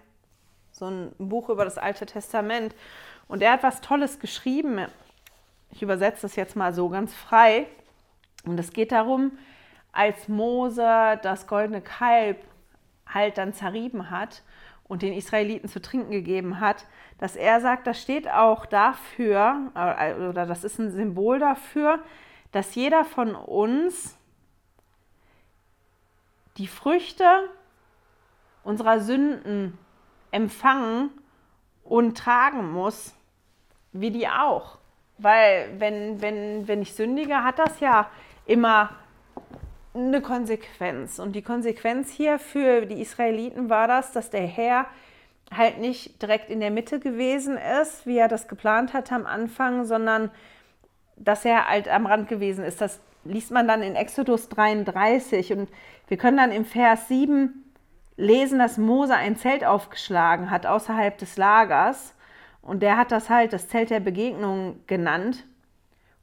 [0.73, 2.75] so ein Buch über das Alte Testament
[3.27, 4.87] und er hat was Tolles geschrieben.
[5.71, 7.67] Ich übersetze das jetzt mal so ganz frei.
[8.45, 9.37] Und es geht darum,
[9.93, 12.39] als Mose das goldene Kalb
[13.13, 14.43] halt dann zerrieben hat
[14.85, 16.87] und den Israeliten zu trinken gegeben hat,
[17.19, 22.03] dass er sagt, das steht auch dafür, äh, oder das ist ein Symbol dafür,
[22.53, 24.17] dass jeder von uns
[26.57, 27.25] die Früchte
[28.65, 29.79] unserer Sünden
[30.31, 31.11] empfangen
[31.85, 33.15] und tragen muss,
[33.93, 34.79] wie die auch.
[35.19, 38.11] Weil wenn, wenn, wenn ich sündige, hat das ja
[38.47, 38.91] immer
[40.07, 41.19] eine Konsequenz.
[41.19, 44.87] Und die Konsequenz hier für die Israeliten war das, dass der Herr
[45.55, 49.85] halt nicht direkt in der Mitte gewesen ist, wie er das geplant hat am Anfang,
[49.85, 50.31] sondern
[51.17, 52.81] dass er halt am Rand gewesen ist.
[52.81, 55.69] Das liest man dann in Exodus 33 und
[56.07, 57.65] wir können dann im Vers 7
[58.17, 62.15] lesen, dass Mose ein Zelt aufgeschlagen hat außerhalb des Lagers
[62.63, 65.45] und der hat das halt das Zelt der Begegnung genannt.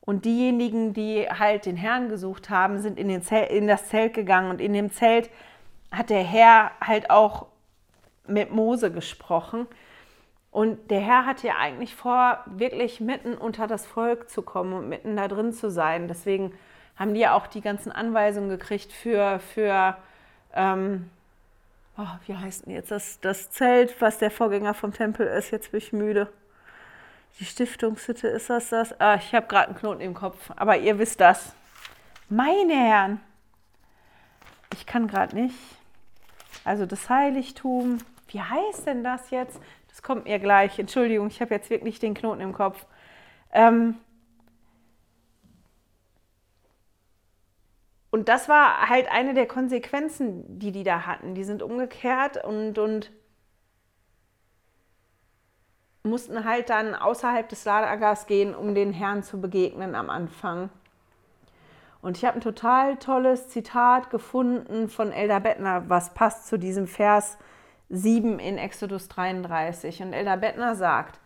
[0.05, 4.51] Und diejenigen, die halt den Herrn gesucht haben, sind in, Zelt, in das Zelt gegangen
[4.51, 5.29] und in dem Zelt
[5.91, 7.47] hat der Herr halt auch
[8.27, 9.67] mit Mose gesprochen.
[10.51, 14.89] Und der Herr hatte ja eigentlich vor, wirklich mitten unter das Volk zu kommen und
[14.89, 16.07] mitten da drin zu sein.
[16.07, 16.53] Deswegen
[16.95, 19.97] haben die ja auch die ganzen Anweisungen gekriegt für, für
[20.53, 21.09] ähm,
[21.97, 25.51] oh, wie heißt denn jetzt das, das Zelt, was der Vorgänger vom Tempel ist.
[25.51, 26.29] Jetzt bin ich müde.
[27.39, 28.99] Die Stiftungshütte ist das das?
[28.99, 31.53] Ah, ich habe gerade einen Knoten im Kopf, aber ihr wisst das.
[32.29, 33.19] Meine Herren,
[34.73, 35.55] ich kann gerade nicht.
[36.63, 37.97] Also das Heiligtum,
[38.29, 39.59] wie heißt denn das jetzt?
[39.89, 40.79] Das kommt mir gleich.
[40.79, 42.85] Entschuldigung, ich habe jetzt wirklich den Knoten im Kopf.
[43.51, 43.95] Ähm,
[48.15, 51.35] Und das war halt eine der Konsequenzen, die die da hatten.
[51.35, 53.11] Die sind umgekehrt und, und
[56.05, 60.69] mussten halt dann außerhalb des Lagers gehen, um den Herrn zu begegnen am Anfang.
[62.01, 66.87] Und ich habe ein total tolles Zitat gefunden von Elder Bettner, was passt zu diesem
[66.87, 67.37] Vers
[67.89, 70.03] 7 in Exodus 33.
[70.03, 71.19] Und Elder Bettner sagt,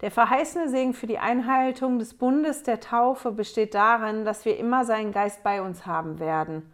[0.00, 4.84] der verheißene Segen für die Einhaltung des Bundes der Taufe besteht darin, dass wir immer
[4.84, 6.70] seinen Geist bei uns haben werden.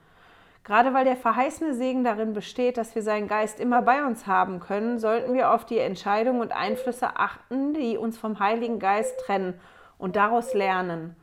[0.70, 4.60] Gerade weil der verheißene Segen darin besteht, dass wir seinen Geist immer bei uns haben
[4.60, 9.54] können, sollten wir auf die Entscheidungen und Einflüsse achten, die uns vom Heiligen Geist trennen
[9.98, 11.16] und daraus lernen.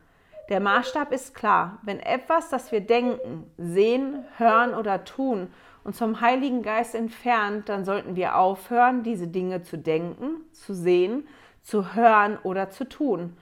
[0.50, 1.78] Der Maßstab ist klar.
[1.80, 5.50] Wenn etwas, das wir denken, sehen, hören oder tun,
[5.82, 11.26] uns vom Heiligen Geist entfernt, dann sollten wir aufhören, diese Dinge zu denken, zu sehen,
[11.62, 13.34] zu hören oder zu tun.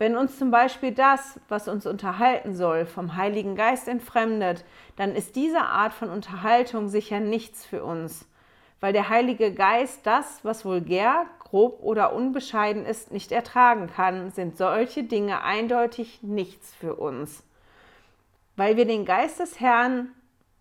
[0.00, 5.34] Wenn uns zum Beispiel das, was uns unterhalten soll, vom Heiligen Geist entfremdet, dann ist
[5.34, 8.28] diese Art von Unterhaltung sicher nichts für uns,
[8.78, 14.56] weil der Heilige Geist das, was vulgär, grob oder unbescheiden ist, nicht ertragen kann, sind
[14.56, 17.42] solche Dinge eindeutig nichts für uns.
[18.54, 20.10] Weil wir den Geist des Herrn,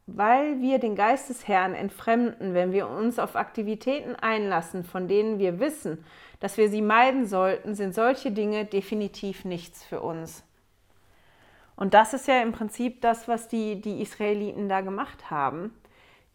[0.07, 5.37] weil wir den Geist des Herrn entfremden, wenn wir uns auf Aktivitäten einlassen, von denen
[5.37, 6.03] wir wissen,
[6.39, 10.43] dass wir sie meiden sollten, sind solche Dinge definitiv nichts für uns.
[11.75, 15.73] Und das ist ja im Prinzip das, was die, die Israeliten da gemacht haben.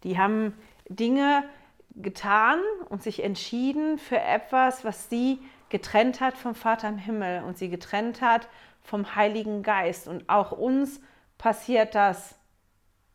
[0.04, 0.54] Die haben
[0.88, 1.44] Dinge
[1.96, 7.58] getan und sich entschieden für etwas, was sie getrennt hat vom Vater im Himmel und
[7.58, 8.48] sie getrennt hat
[8.82, 10.08] vom Heiligen Geist.
[10.08, 11.00] Und auch uns
[11.38, 12.36] passiert das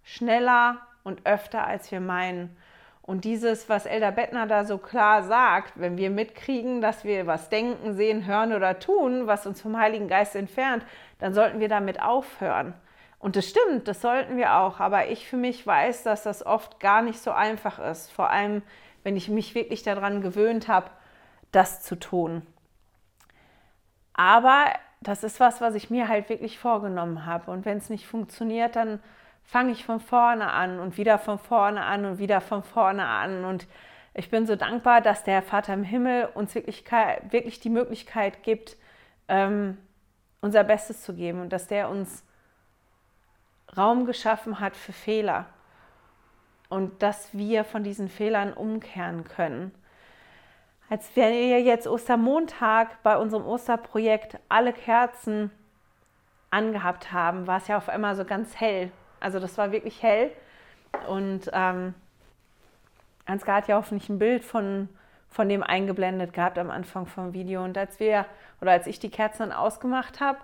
[0.04, 2.56] schneller und öfter, als wir meinen.
[3.08, 7.47] Und dieses, was Elder Bettner da so klar sagt, wenn wir mitkriegen, dass wir was
[7.47, 10.86] denken, sehen, hören oder tun, was uns vom Heiligen Geist entfernt,
[11.20, 12.74] dann sollten wir damit aufhören.
[13.18, 14.82] Und das stimmt, das sollten wir auch.
[14.82, 18.12] Aber ich für mich weiß, dass das oft gar nicht so einfach ist.
[18.12, 18.62] Vor allem,
[19.03, 20.89] wenn ich mich wirklich daran gewöhnt habe,
[21.53, 22.45] das zu tun.
[24.12, 24.66] Aber
[24.99, 27.51] das ist was, was ich mir halt wirklich vorgenommen habe.
[27.51, 28.99] Und wenn es nicht funktioniert, dann
[29.48, 33.45] fange ich von vorne an und wieder von vorne an und wieder von vorne an.
[33.45, 33.66] Und
[34.14, 36.84] ich bin so dankbar, dass der Vater im Himmel uns wirklich,
[37.30, 38.76] wirklich die Möglichkeit gibt,
[39.30, 39.78] ähm,
[40.41, 42.26] unser Bestes zu geben und dass der uns
[43.76, 45.45] Raum geschaffen hat für Fehler
[46.68, 49.74] und dass wir von diesen Fehlern umkehren können.
[50.89, 55.52] Als wir jetzt Ostermontag bei unserem Osterprojekt alle Kerzen
[56.50, 58.91] angehabt haben, war es ja auf einmal so ganz hell.
[59.20, 60.32] Also das war wirklich hell.
[61.07, 61.93] Und ähm,
[63.26, 64.89] Ansgar hat ja hoffentlich ein Bild von,
[65.30, 67.63] von dem eingeblendet gehabt am Anfang vom Video.
[67.63, 68.26] Und als wir
[68.61, 70.39] oder als ich die Kerzen dann ausgemacht habe,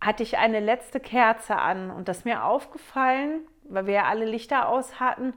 [0.00, 4.24] hatte ich eine letzte Kerze an und das ist mir aufgefallen, weil wir ja alle
[4.24, 5.32] Lichter aus hatten,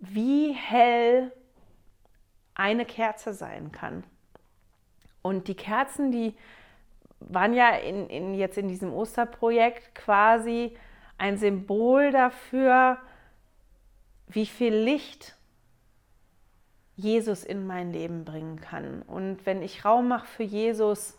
[0.00, 1.30] wie hell
[2.54, 4.02] eine Kerze sein kann.
[5.22, 6.34] Und die Kerzen, die
[7.20, 10.76] waren ja in, in, jetzt in diesem Osterprojekt quasi
[11.18, 12.98] ein Symbol dafür,
[14.28, 15.34] wie viel Licht
[16.96, 19.02] Jesus in mein Leben bringen kann.
[19.02, 21.18] Und wenn ich Raum mache für Jesus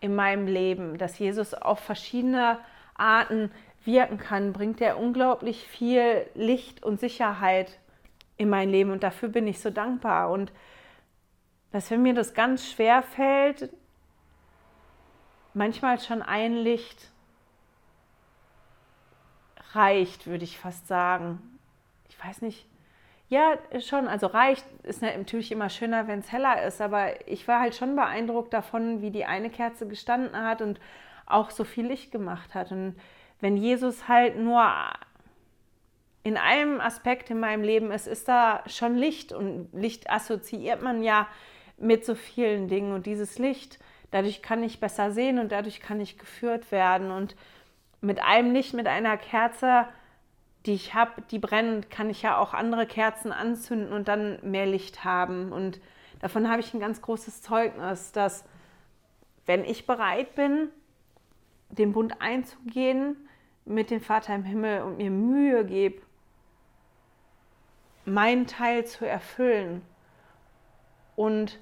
[0.00, 2.58] in meinem Leben, dass Jesus auf verschiedene
[2.94, 3.50] Arten
[3.84, 7.78] wirken kann, bringt er unglaublich viel Licht und Sicherheit
[8.36, 8.90] in mein Leben.
[8.90, 10.30] Und dafür bin ich so dankbar.
[10.30, 10.52] Und
[11.70, 13.70] dass wenn mir das ganz schwer fällt,
[15.56, 17.10] manchmal schon ein Licht
[19.72, 21.58] reicht, würde ich fast sagen.
[22.08, 22.66] Ich weiß nicht.
[23.28, 24.06] Ja, schon.
[24.06, 26.80] Also reicht ist natürlich immer schöner, wenn es heller ist.
[26.80, 30.78] Aber ich war halt schon beeindruckt davon, wie die eine Kerze gestanden hat und
[31.24, 32.70] auch so viel Licht gemacht hat.
[32.70, 32.94] Und
[33.40, 34.70] wenn Jesus halt nur
[36.22, 39.32] in einem Aspekt in meinem Leben ist, ist da schon Licht.
[39.32, 41.26] Und Licht assoziiert man ja
[41.78, 42.92] mit so vielen Dingen.
[42.92, 43.78] Und dieses Licht,
[44.16, 47.10] dadurch kann ich besser sehen und dadurch kann ich geführt werden.
[47.10, 47.36] Und
[48.00, 49.86] mit einem Licht, mit einer Kerze
[50.66, 54.66] die ich habe, die brennen, kann ich ja auch andere Kerzen anzünden und dann mehr
[54.66, 55.52] Licht haben.
[55.52, 55.80] Und
[56.18, 58.44] davon habe ich ein ganz großes Zeugnis, dass
[59.46, 60.68] wenn ich bereit bin,
[61.68, 63.16] den Bund einzugehen
[63.64, 66.02] mit dem Vater im Himmel und mir Mühe gebe,
[68.04, 69.82] meinen Teil zu erfüllen
[71.14, 71.60] und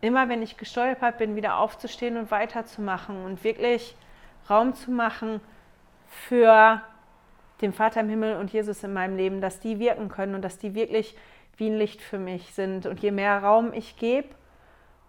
[0.00, 3.96] immer wenn ich gestolpert bin, wieder aufzustehen und weiterzumachen und wirklich
[4.48, 5.40] Raum zu machen
[6.08, 6.82] für
[7.60, 10.58] dem Vater im Himmel und Jesus in meinem Leben, dass die wirken können und dass
[10.58, 11.16] die wirklich
[11.56, 12.86] wie ein Licht für mich sind.
[12.86, 14.28] Und je mehr Raum ich gebe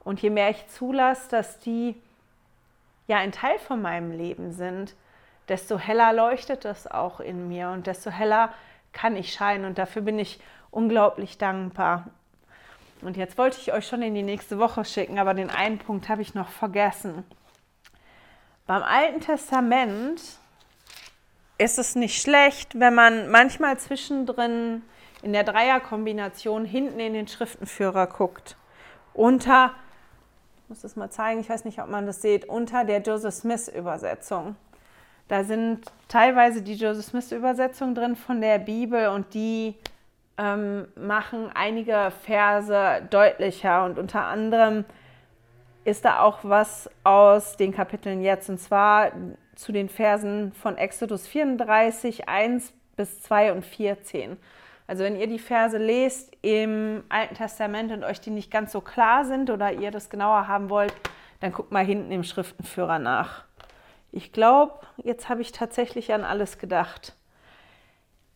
[0.04, 1.96] und je mehr ich zulasse, dass die
[3.08, 4.96] ja ein Teil von meinem Leben sind,
[5.50, 8.54] desto heller leuchtet das auch in mir und desto heller
[8.94, 9.66] kann ich scheinen.
[9.66, 10.40] Und dafür bin ich
[10.72, 12.08] unglaublich dankbar.
[13.02, 16.10] Und jetzt wollte ich euch schon in die nächste Woche schicken, aber den einen Punkt
[16.10, 17.24] habe ich noch vergessen.
[18.66, 20.22] Beim Alten Testament
[21.58, 24.82] ist es nicht schlecht, wenn man manchmal zwischendrin
[25.22, 28.56] in der Dreierkombination hinten in den Schriftenführer guckt.
[29.14, 29.74] Unter,
[30.64, 33.34] ich muss das mal zeigen, ich weiß nicht, ob man das sieht, unter der Joseph
[33.34, 34.56] Smith Übersetzung.
[35.28, 39.76] Da sind teilweise die Joseph Smith Übersetzungen drin von der Bibel und die
[40.38, 44.86] ähm, machen einige Verse deutlicher und unter anderem
[45.84, 49.12] ist da auch was aus den Kapiteln jetzt und zwar
[49.56, 54.38] zu den Versen von Exodus 34, 1 bis 2 und 14.
[54.86, 58.82] Also wenn ihr die Verse lest im Alten Testament und euch die nicht ganz so
[58.82, 60.94] klar sind oder ihr das genauer haben wollt,
[61.40, 63.44] dann guckt mal hinten im Schriftenführer nach.
[64.12, 67.16] Ich glaube, jetzt habe ich tatsächlich an alles gedacht.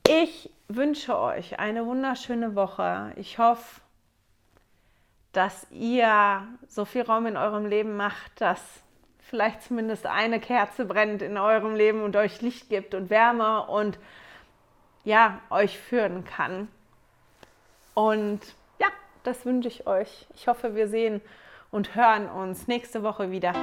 [0.07, 3.13] Ich wünsche euch eine wunderschöne Woche.
[3.15, 3.81] Ich hoffe,
[5.33, 8.61] dass ihr so viel Raum in eurem Leben macht, dass
[9.19, 13.97] vielleicht zumindest eine Kerze brennt in eurem Leben und euch Licht gibt und Wärme und
[15.03, 16.67] ja, euch führen kann.
[17.93, 18.41] Und
[18.79, 18.87] ja,
[19.23, 20.27] das wünsche ich euch.
[20.35, 21.21] Ich hoffe, wir sehen
[21.71, 23.53] und hören uns nächste Woche wieder.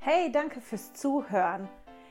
[0.00, 1.68] Hey, danke fürs Zuhören.